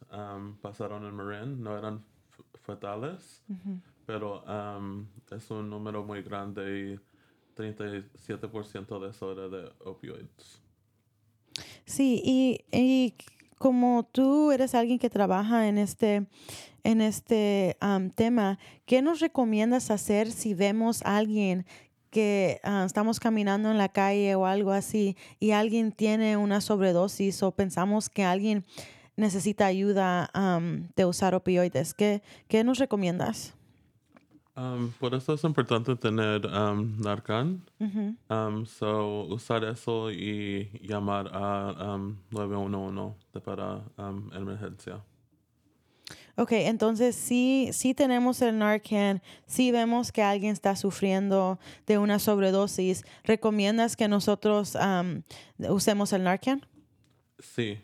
[0.61, 1.63] pasaron en Marin.
[1.63, 2.03] No eran
[2.61, 3.43] fatales
[4.05, 4.43] pero
[5.31, 6.97] es un número muy grande
[7.57, 10.61] y 37% de eso era de opioides.
[11.85, 13.13] Sí, y, y,
[13.57, 16.25] como tú eres alguien que trabaja en este,
[16.83, 17.77] en este
[18.15, 21.65] tema, ¿qué nos recomiendas hacer si vemos a alguien
[22.09, 27.41] que ah, estamos caminando en la calle o algo así y alguien tiene una sobredosis
[27.41, 28.65] o pensamos que alguien
[29.15, 30.29] necesita ayuda
[30.95, 31.93] de usar opioides?
[31.93, 33.53] ¿Qué, ¿Qué nos recomiendas?
[34.55, 37.63] Um, por eso es importante tener um, Narcan.
[38.29, 41.97] um, so, usar eso y llamar a
[42.29, 43.81] 911 para
[44.35, 45.01] emergencia.
[46.35, 52.17] Ok, entonces sí, sí tenemos el Narcan, sí vemos que alguien está sufriendo de una
[52.17, 53.05] sobredosis.
[53.23, 54.75] ¿Recomiendas que nosotros
[55.69, 56.65] usemos el Narcan?
[57.37, 57.77] Sí,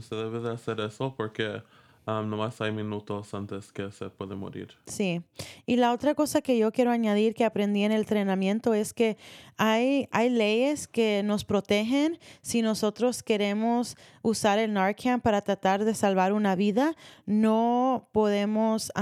[0.00, 1.62] se debe de hacer eso porque
[2.06, 4.68] Um, nomás hay minutos antes que se puede morir.
[4.86, 5.22] Sí.
[5.64, 9.16] Y la otra cosa que yo quiero añadir que aprendí en el entrenamiento es que
[9.56, 15.94] hay, hay leyes que nos protegen si nosotros queremos usar el Narcan para tratar de
[15.94, 16.94] salvar una vida.
[17.24, 18.92] No podemos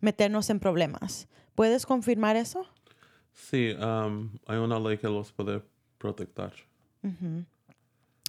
[0.00, 1.26] meternos en problemas.
[1.56, 2.66] ¿Puedes confirmar eso?
[3.32, 3.74] Sí,
[4.46, 5.60] hay una ley que los puede
[5.98, 6.52] proteger.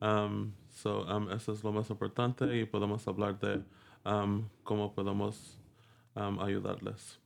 [0.02, 3.64] Um, so, eso es lo más importante y podemos hablar de
[4.06, 5.58] um, cómo podemos
[6.16, 7.20] um, ayudarles.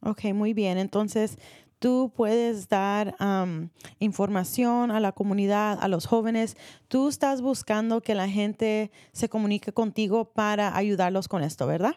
[0.00, 0.78] Ok, muy bien.
[0.78, 1.38] Entonces,
[1.78, 6.56] tú puedes dar am, información a la comunidad, a los jóvenes.
[6.88, 11.96] Tú estás buscando que la gente se comunique contigo para ayudarlos con esto, ¿verdad?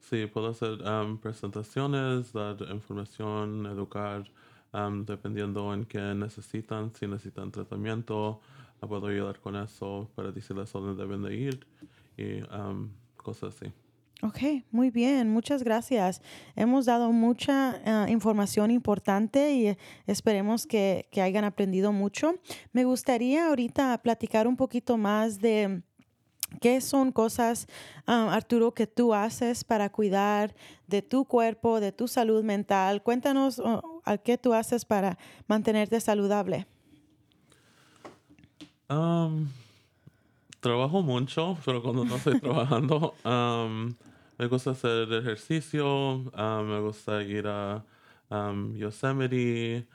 [0.00, 4.24] Sí, puedo hacer um, presentaciones, dar información, educar,
[4.72, 8.40] um, dependiendo en qué necesitan, si necesitan tratamiento,
[8.86, 11.66] puedo ayudar con eso para decirles dónde deben de ir
[12.16, 12.90] y um,
[13.24, 13.72] cosas así.
[14.22, 16.22] Ok, muy bien, muchas gracias.
[16.54, 22.34] Hemos dado mucha ah, información importante y eh, esperemos que, que hayan aprendido mucho.
[22.72, 25.82] Me gustaría ahorita platicar un poquito más de
[26.60, 27.66] qué son cosas,
[28.06, 30.54] ah, Arturo, que tú haces para cuidar
[30.86, 33.02] de tu cuerpo, de tu salud mental.
[33.02, 35.18] Cuéntanos oh, qué tú haces para
[35.48, 36.66] mantenerte saludable.
[38.88, 39.48] Um,
[40.64, 43.94] trabajo mucho, pero cuando no estoy trabajando, um,
[44.38, 47.84] me gusta hacer ejercicio, um, me gusta ir a
[48.30, 49.86] um, Yosemite,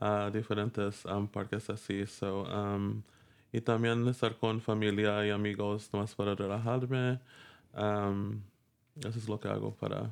[0.00, 2.06] a diferentes um, parques así.
[2.06, 2.46] So,
[3.52, 7.20] y también estar con familia y amigos más para relajarme.
[7.74, 10.10] Eso es lo que hago para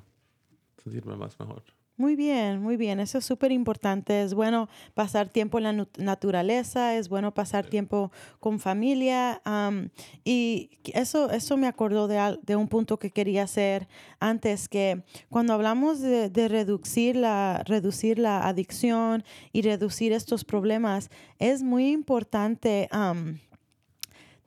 [0.77, 1.63] sentirme más mejor.
[1.99, 3.01] Muy bien, muy bien.
[3.01, 4.23] Eso es súper importante.
[4.23, 9.41] Es bueno pasar tiempo en la naturaleza, es bueno pasar tiempo con familia.
[9.45, 9.91] am,
[10.25, 13.89] y eso, eso me acordó de, de un punto que quería hacer
[14.21, 19.23] antes, que cuando hablamos de, de reducir, la, reducir la adicción
[19.53, 22.89] y reducir estos problemas, es muy importante.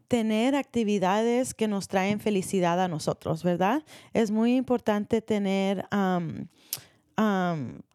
[0.08, 3.84] tener actividades que nos traen felicidad a nosotros, ¿verdad?
[4.14, 5.86] Es muy importante tener,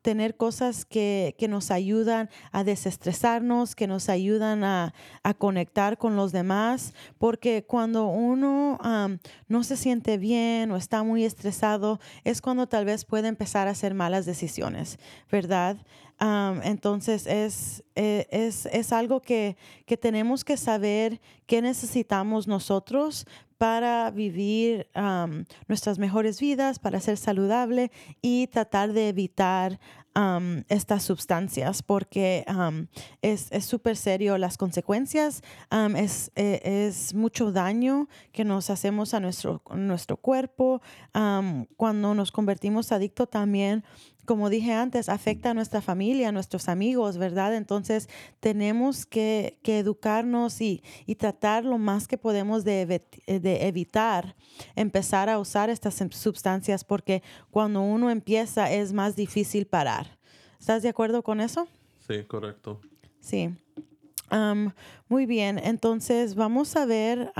[0.03, 6.17] tener cosas que, que nos ayudan a desestresarnos, que nos ayudan a, a conectar con
[6.17, 8.79] los demás, porque cuando uno
[9.49, 13.73] no se siente bien o está muy estresado, es cuando tal vez puede empezar a
[13.73, 14.99] hacer malas decisiones,
[15.31, 15.77] ¿verdad?
[16.63, 19.57] Entonces es, eh, es, es algo que,
[19.87, 23.27] que tenemos que saber qué necesitamos nosotros
[23.61, 24.89] para vivir
[25.69, 27.93] nuestras mejores vidas, para ser saludable
[28.23, 29.79] y tratar de evitar
[30.69, 32.89] estas sustancias porque am,
[33.21, 35.43] es es súper serio las consecuencias,
[35.95, 40.81] es, eh, es mucho daño que nos hacemos a nuestro, nuestro cuerpo.
[41.77, 43.85] cuando nos convertimos adictos también
[44.31, 47.57] como dije antes, afecta a nuestra familia, a nuestros amigos, ¿verdad?
[47.57, 48.09] Entonces
[48.39, 54.37] tenemos que, que educarnos y, y tratar lo más que podemos de, evi- de evitar
[54.77, 60.17] empezar a usar estas sustancias porque cuando uno empieza es más difícil parar.
[60.61, 61.67] ¿Estás de acuerdo con eso?
[62.07, 62.81] Sí, correcto.
[63.19, 63.51] Sí.
[65.09, 67.33] Muy bien, entonces vamos a ver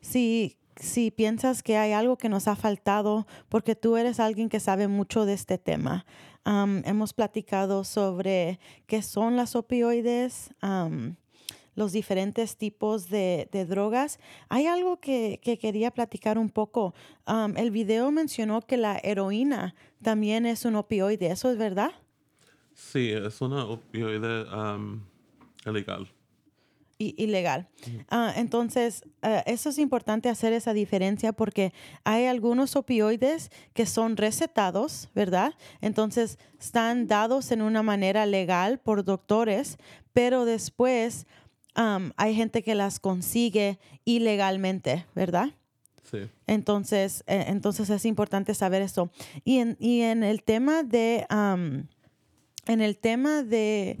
[0.00, 4.60] si, si piensas que hay algo que nos ha faltado, porque tú eres alguien que
[4.60, 6.04] sabe mucho de este tema.
[6.44, 10.54] Hemos platicado sobre qué son las opioides,
[11.74, 14.20] los diferentes tipos de, drogas.
[14.48, 16.94] Hay algo que, que quería platicar un poco.
[17.56, 21.90] El video mencionó que la heroína también es un opioide, ¿eso es verdad?
[22.74, 24.44] Sí, es una opioide
[25.64, 26.08] ilegal.
[26.98, 27.68] Ilegal.
[28.08, 31.72] Ah, entonces, ah, eso es importante hacer esa diferencia porque
[32.04, 35.54] hay algunos opioides que son recetados, ¿verdad?
[35.80, 39.78] Entonces, están dados en una manera legal por doctores,
[40.12, 41.26] pero después
[42.16, 45.50] hay gente que las consigue ilegalmente, ¿verdad?
[46.10, 46.20] Sí.
[46.46, 49.10] Entonces, eh, entonces es importante saber eso.
[49.44, 53.98] Y en, y en el tema de, en el tema de,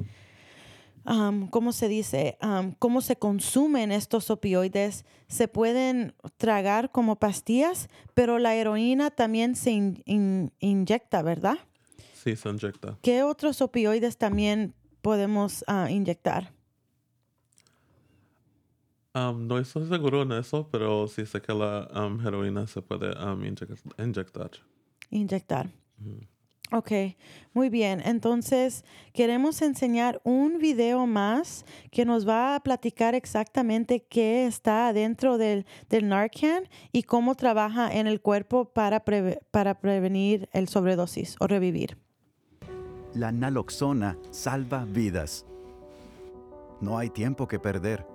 [1.50, 2.36] ¿cómo se dice?
[2.78, 5.04] ¿Cómo se consumen estos opioides?
[5.28, 11.58] Se pueden tragar como pastillas, pero la heroína también se in- in- inyecta, ¿verdad?
[12.14, 12.98] Sí, se inyecta.
[13.02, 16.52] ¿Qué otros opioides también podemos ah, inyectar?
[19.14, 21.88] Um, no estoy seguro en eso, pero sí sé que la
[22.24, 24.50] heroína se puede inyec- inyectar.
[25.10, 25.70] Inyectar.
[26.72, 26.90] Ok,
[27.54, 28.02] muy bien.
[28.04, 35.38] Entonces, queremos enseñar un video más que nos va a platicar exactamente qué está dentro
[35.38, 41.46] del, del Narcan y cómo trabaja en el cuerpo para, para prevenir el sobredosis o
[41.46, 41.96] revivir.
[43.14, 45.46] La naloxona salva vidas.
[46.80, 48.06] No hay tiempo que perder.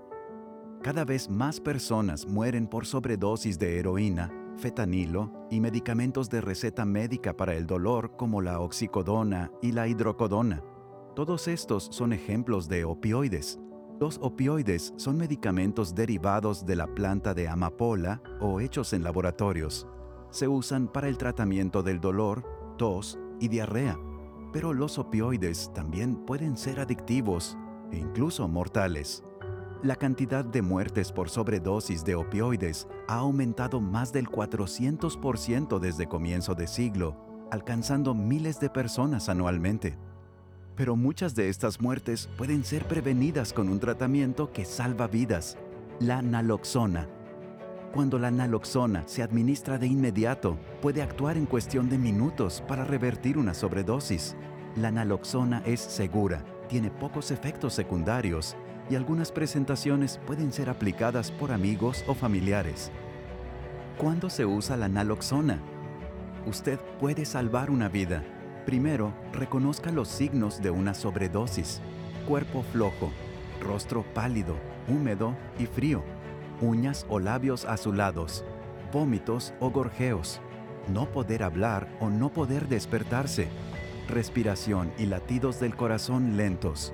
[0.84, 7.36] Cada vez más personas mueren por sobredosis de heroína, fetanilo y medicamentos de receta médica
[7.36, 10.64] para el dolor como la oxicodona y la hidrocodona.
[11.16, 13.60] Todos estos son ejemplos de opioides.
[14.00, 19.88] Los opioides son medicamentos derivados de la planta de amapola o hechos en laboratorios.
[20.32, 22.44] Se usan para el tratamiento del dolor,
[22.78, 24.00] tos y diarrea.
[24.54, 27.58] Pero los opioides también pueden ser adictivos
[27.92, 29.24] e incluso mortales.
[29.84, 36.54] La cantidad de muertes por sobredosis de opioides ha aumentado más del 400% desde comienzo
[36.54, 39.98] de siglo, alcanzando miles de personas anualmente.
[40.76, 45.58] Pero muchas de estas muertes pueden ser prevenidas con un tratamiento que salva vidas,
[46.00, 47.10] la naloxona.
[47.92, 53.36] Cuando la naloxona se administra de inmediato, puede actuar en cuestión de minutos para revertir
[53.36, 54.36] una sobredosis.
[54.76, 58.56] La naloxona es segura, tiene pocos efectos secundarios
[58.90, 62.92] y algunas presentaciones pueden ser aplicadas por amigos o familiares.
[63.98, 65.60] ¿Cuándo se usa la naloxona?
[66.46, 68.24] Usted puede salvar una vida.
[68.66, 71.82] Primero, reconozca los signos de una sobredosis.
[72.28, 73.12] Cuerpo flojo,
[73.62, 74.56] rostro pálido,
[74.88, 76.04] húmedo y frío,
[76.62, 78.44] uñas o labios azulados,
[78.92, 80.42] vómitos o gorjeos,
[80.88, 83.50] no poder hablar o no poder despertarse,
[84.08, 86.94] respiración y latidos del corazón lentos.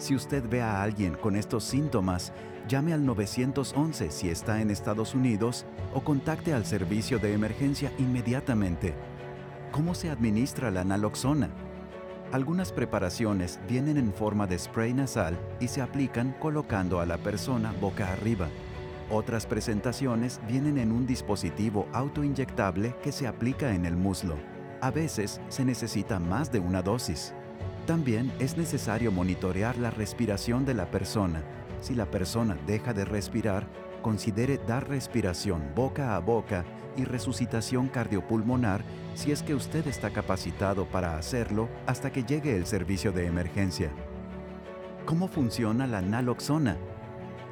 [0.00, 2.32] Si usted ve a alguien con estos síntomas,
[2.66, 8.94] llame al 911 si está en Estados Unidos o contacte al servicio de emergencia inmediatamente.
[9.72, 11.50] ¿Cómo se administra la naloxona?
[12.32, 17.74] Algunas preparaciones vienen en forma de spray nasal y se aplican colocando a la persona
[17.78, 18.48] boca arriba.
[19.10, 24.36] Otras presentaciones vienen en un dispositivo autoinyectable que se aplica en el muslo.
[24.80, 27.34] A veces se necesita más de una dosis.
[27.90, 31.42] También es necesario monitorear la respiración de la persona.
[31.80, 33.66] Si la persona deja de respirar,
[34.00, 36.64] considere dar respiración boca a boca
[36.96, 38.84] y resucitación cardiopulmonar
[39.14, 43.90] si es que usted está capacitado para hacerlo hasta que llegue el servicio de emergencia.
[45.04, 46.76] ¿Cómo funciona la naloxona?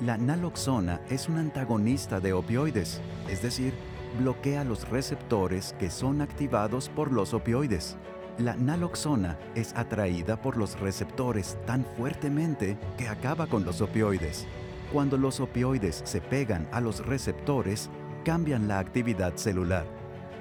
[0.01, 3.75] La naloxona es un antagonista de opioides, es decir,
[4.21, 7.99] bloquea los receptores que son activados por los opioides.
[8.39, 14.47] La naloxona es atraída por los receptores tan fuertemente que acaba con los opioides.
[14.93, 17.91] Cuando los opioides se pegan a los receptores,
[18.25, 19.87] cambian la actividad celular.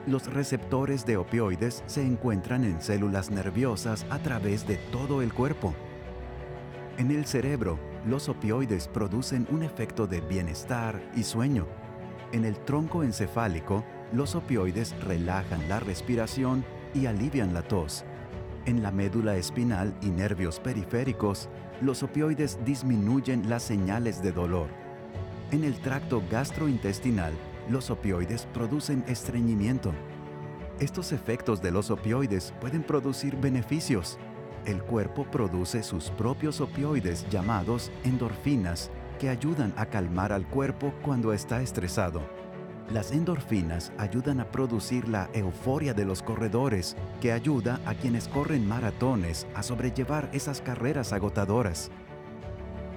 [0.05, 5.73] Los receptores de opioides se encuentran en células nerviosas a través de todo el cuerpo.
[6.99, 11.65] En el cerebro, los opioides producen un efecto de bienestar y sueño.
[12.31, 13.83] En el tronco encefálico,
[14.13, 16.63] los opioides relajan la respiración
[17.05, 18.05] alivian la tos.
[18.65, 21.49] En la médula espinal y nervios periféricos,
[21.81, 24.67] los opioides disminuyen las señales de dolor.
[25.51, 27.33] En el tracto gastrointestinal,
[27.69, 29.93] los opioides producen estreñimiento.
[30.79, 34.17] Estos efectos de los opioides pueden producir beneficios.
[34.65, 41.33] El cuerpo produce sus propios opioides llamados endorfinas que ayudan a calmar al cuerpo cuando
[41.33, 42.21] está estresado.
[42.91, 48.65] Las endorfinas ayudan a producir la euforia de los corredores, que ayuda a quienes corren
[48.65, 51.91] maratones a sobrellevar esas carreras agotadoras.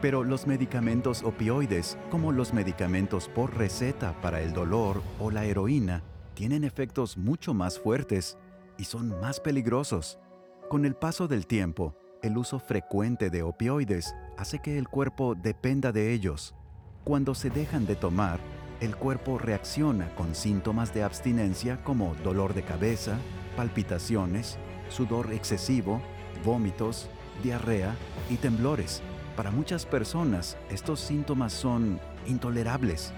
[0.01, 6.05] Pero los medicamentos opioides, como los medicamentos por receta para el dolor o la heroína,
[6.35, 8.39] tienen efectos mucho más fuertes
[8.79, 10.21] y son más peligrosos.
[10.69, 15.91] Con el paso del tiempo, el uso frecuente de opioides hace que el cuerpo dependa
[15.91, 16.55] de ellos.
[17.03, 18.39] Cuando se dejan de tomar,
[18.81, 23.19] el cuerpo reacciona con síntomas de abstinencia como dolor de cabeza,
[23.57, 24.57] palpitaciones,
[24.89, 26.01] sudor excesivo,
[26.45, 27.11] vómitos,
[27.43, 27.95] diarrea
[28.31, 29.03] y temblores.
[29.37, 33.13] Para muchas personas, estos síntomas son intolerables.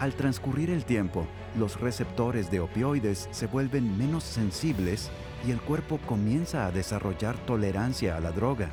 [0.00, 5.10] Al transcurrir el tiempo, los receptores de opioides se vuelven menos sensibles
[5.46, 8.68] y el cuerpo comienza a desarrollar tolerancia a la droga.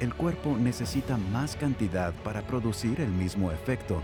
[0.00, 4.02] El cuerpo necesita más cantidad para producir el mismo efecto,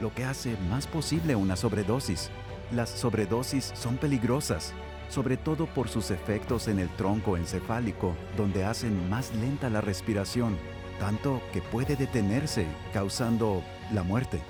[0.00, 2.30] lo que hace más posible una sobredosis.
[2.72, 4.72] Las sobredosis son peligrosas,
[5.08, 10.56] sobre todo por sus efectos en el tronco encefálico, donde hacen más lenta la respiración,
[10.98, 14.40] tanto que puede detenerse, causando la muerte.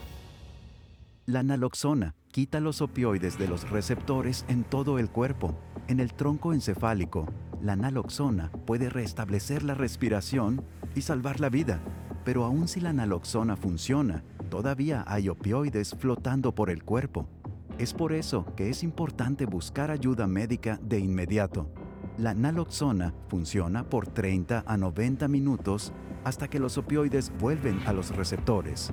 [1.27, 5.55] La naloxona quita los opioides de los receptores en todo el cuerpo.
[5.87, 7.27] En el tronco encefálico,
[7.63, 10.65] la naloxona puede restablecer la respiración
[10.97, 11.81] y salvar la vida.
[12.25, 17.29] Pero aun si la naloxona funciona, todavía hay opioides flotando por el cuerpo.
[17.79, 21.69] Es por eso que es importante buscar ayuda médica de inmediato.
[22.19, 25.93] La naloxona funciona por 30 a 90 minutos
[26.25, 28.93] hasta que los opioides vuelven a los receptores.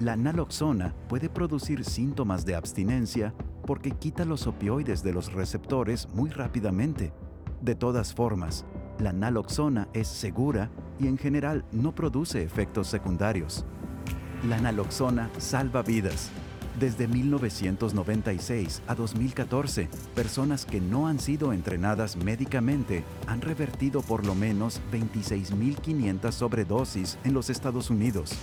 [0.00, 3.34] La naloxona puede producir síntomas de abstinencia,
[3.66, 7.12] porque quita los opioides de los receptores muy rápidamente.
[7.62, 8.64] De todas formas,
[9.00, 10.70] la naloxona es segura
[11.00, 13.66] y en general no produce efectos secundarios.
[14.48, 16.30] La naloxona salva vidas.
[16.78, 24.36] Desde 1996 a 2014, personas que no han sido entrenadas médicamente han revertido por lo
[24.36, 28.38] menos 26.500 sobredosis en los Estados Unidos.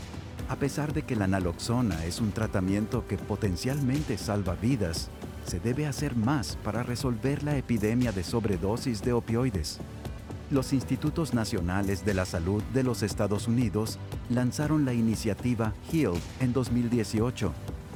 [0.47, 5.09] A pesar de que la naloxona es un tratamiento que potencialmente salva vidas,
[5.45, 9.79] se debe hacer más para resolver la epidemia de sobredosis de opioides.
[10.51, 13.97] Los Institutos Nacionales de la Salud de los Estados Unidos
[14.29, 17.51] lanzaron la iniciativa HEAL en 2018,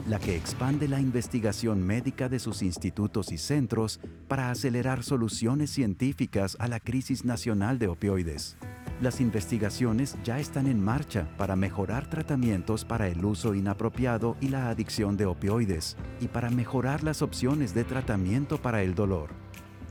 [0.09, 6.57] la que expande la investigación médica de sus institutos y centros para acelerar soluciones científicas
[6.59, 8.57] a la crisis nacional de opioides.
[9.01, 14.69] Las investigaciones ya están en marcha para mejorar tratamientos para el uso inapropiado y la
[14.69, 19.29] adicción de opioides y para mejorar las opciones de tratamiento para el dolor.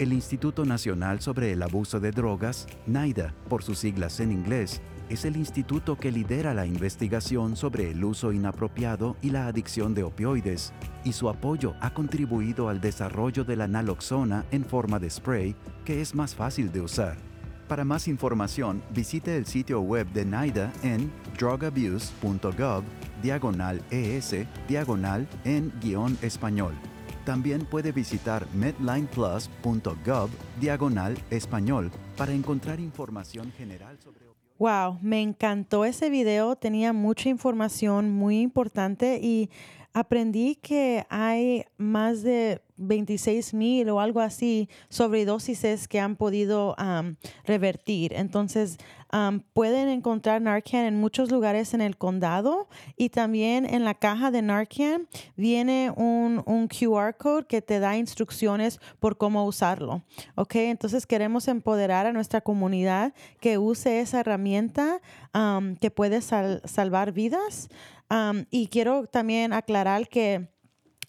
[0.01, 5.25] El Instituto Nacional sobre el Abuso de Drogas, NIDA, por sus siglas en inglés, es
[5.25, 10.73] el instituto que lidera la investigación sobre el uso inapropiado y la adicción de opioides,
[11.05, 16.01] y su apoyo ha contribuido al desarrollo de la naloxona en forma de spray, que
[16.01, 17.17] es más fácil de usar.
[17.69, 22.83] Para más información, visite el sitio web de NIDA en drugabuse.gov
[23.23, 26.75] diagonal ES diagonal en guion español.
[27.27, 34.18] También puede visitar medlineplus.gov diagonal español para encontrar información general sobre.
[34.59, 39.51] Wow, me encantó ese video, tenía mucha información muy importante y
[39.93, 46.77] aprendí que hay más de 26 mil o algo así sobredosis que han podido
[47.45, 48.13] revertir.
[48.15, 48.79] Entonces,
[49.53, 54.43] pueden encontrar Narcan en muchos lugares en el condado y también en la caja de
[54.43, 60.03] Narcan viene un, un QR code que te da instrucciones por cómo usarlo.
[60.37, 60.55] ¿Ok?
[60.57, 65.01] Entonces, queremos empoderar a nuestra comunidad que use esa herramienta
[65.33, 67.69] am, que puede sal- salvar vidas.
[68.09, 70.49] Am, y quiero también aclarar que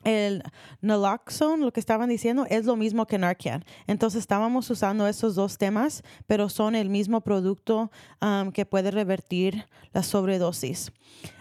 [0.04, 0.44] el
[0.82, 3.66] naloxone, lo que estaban diciendo, es lo mismo que Narcan.
[3.88, 9.66] Entonces estábamos usando esos dos temas, pero son el mismo producto am, que puede revertir
[9.94, 10.92] la sobredosis.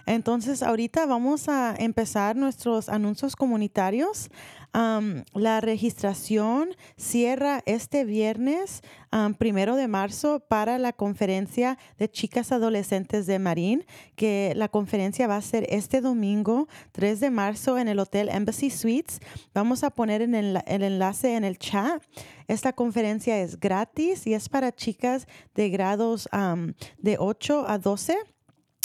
[0.07, 4.31] Entonces ahorita vamos a empezar nuestros anuncios comunitarios.
[4.73, 12.53] Am, la registración cierra este viernes, am, primero de marzo, para la conferencia de chicas
[12.53, 17.89] adolescentes de Marín, que la conferencia va a ser este domingo, 3 de marzo, en
[17.89, 19.21] el Hotel Embassy Suites.
[19.55, 22.03] Vamos a poner en el, enlace en el chat.
[22.47, 28.17] Esta conferencia es gratis y es para chicas de grados am, de 8 a 12.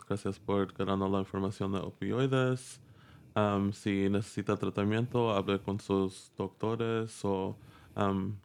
[0.07, 2.79] gracias por darnos la información de opioides.
[3.35, 7.55] Um, si necesita tratamiento, hable con sus doctores o
[7.95, 8.35] um,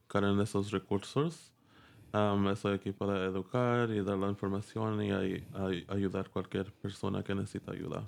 [0.41, 1.53] esos recursos.
[2.15, 6.73] Um, estoy aquí para educar y dar la información y ay- ay- ayudar a cualquier
[6.73, 8.07] persona que necesita ayuda.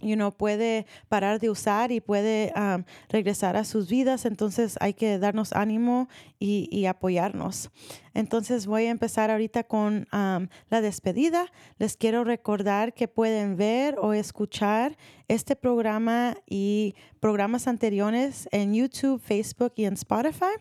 [0.00, 4.26] you know, puede parar de usar y puede um, regresar a sus vidas.
[4.26, 7.70] Entonces hay que darnos ánimo y, y apoyarnos.
[8.16, 11.52] Entonces voy a empezar ahorita con la despedida.
[11.78, 14.96] Les quiero recordar que pueden ver o escuchar
[15.28, 20.54] este programa y programas anteriores en YouTube, Facebook y en Spotify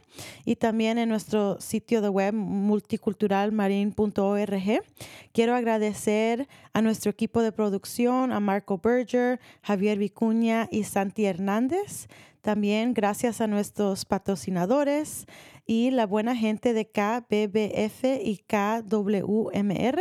[0.43, 4.84] y también en nuestro sitio de web multiculturalmarin.org.
[5.32, 12.10] Quiero agradecer a nuestro equipo de producción, a Marco Berger, Javier Vicuña y Santi Hernández.
[12.41, 15.26] También gracias a nuestros patrocinadores
[15.66, 19.99] y la buena gente de KBBF y KWMR.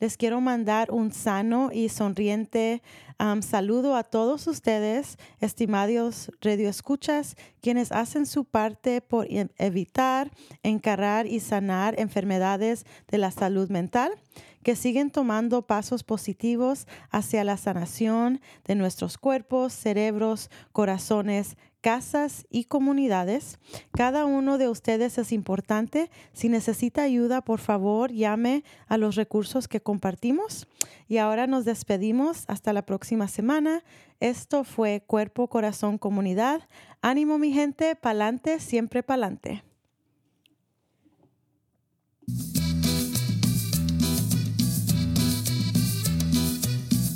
[0.00, 2.82] Les quiero mandar un sano y sonriente
[3.40, 10.32] saludo a todos ustedes, estimados radioescuchas, quienes hacen su parte por e- evitar,
[10.64, 14.10] encarar y sanar enfermedades de la salud mental,
[14.64, 22.64] que siguen tomando pasos positivos hacia la sanación de nuestros cuerpos, cerebros, corazones, casas y
[22.64, 23.58] comunidades.
[23.92, 26.10] Cada uno de ustedes es importante.
[26.32, 30.66] Si necesita ayuda, por favor, llame a los recursos que compartimos.
[31.08, 33.82] Y ahora nos despedimos hasta la próxima semana.
[34.20, 36.62] Esto fue Cuerpo, Corazón, Comunidad.
[37.02, 39.62] Ánimo, mi gente, pa'lante, siempre pa'lante.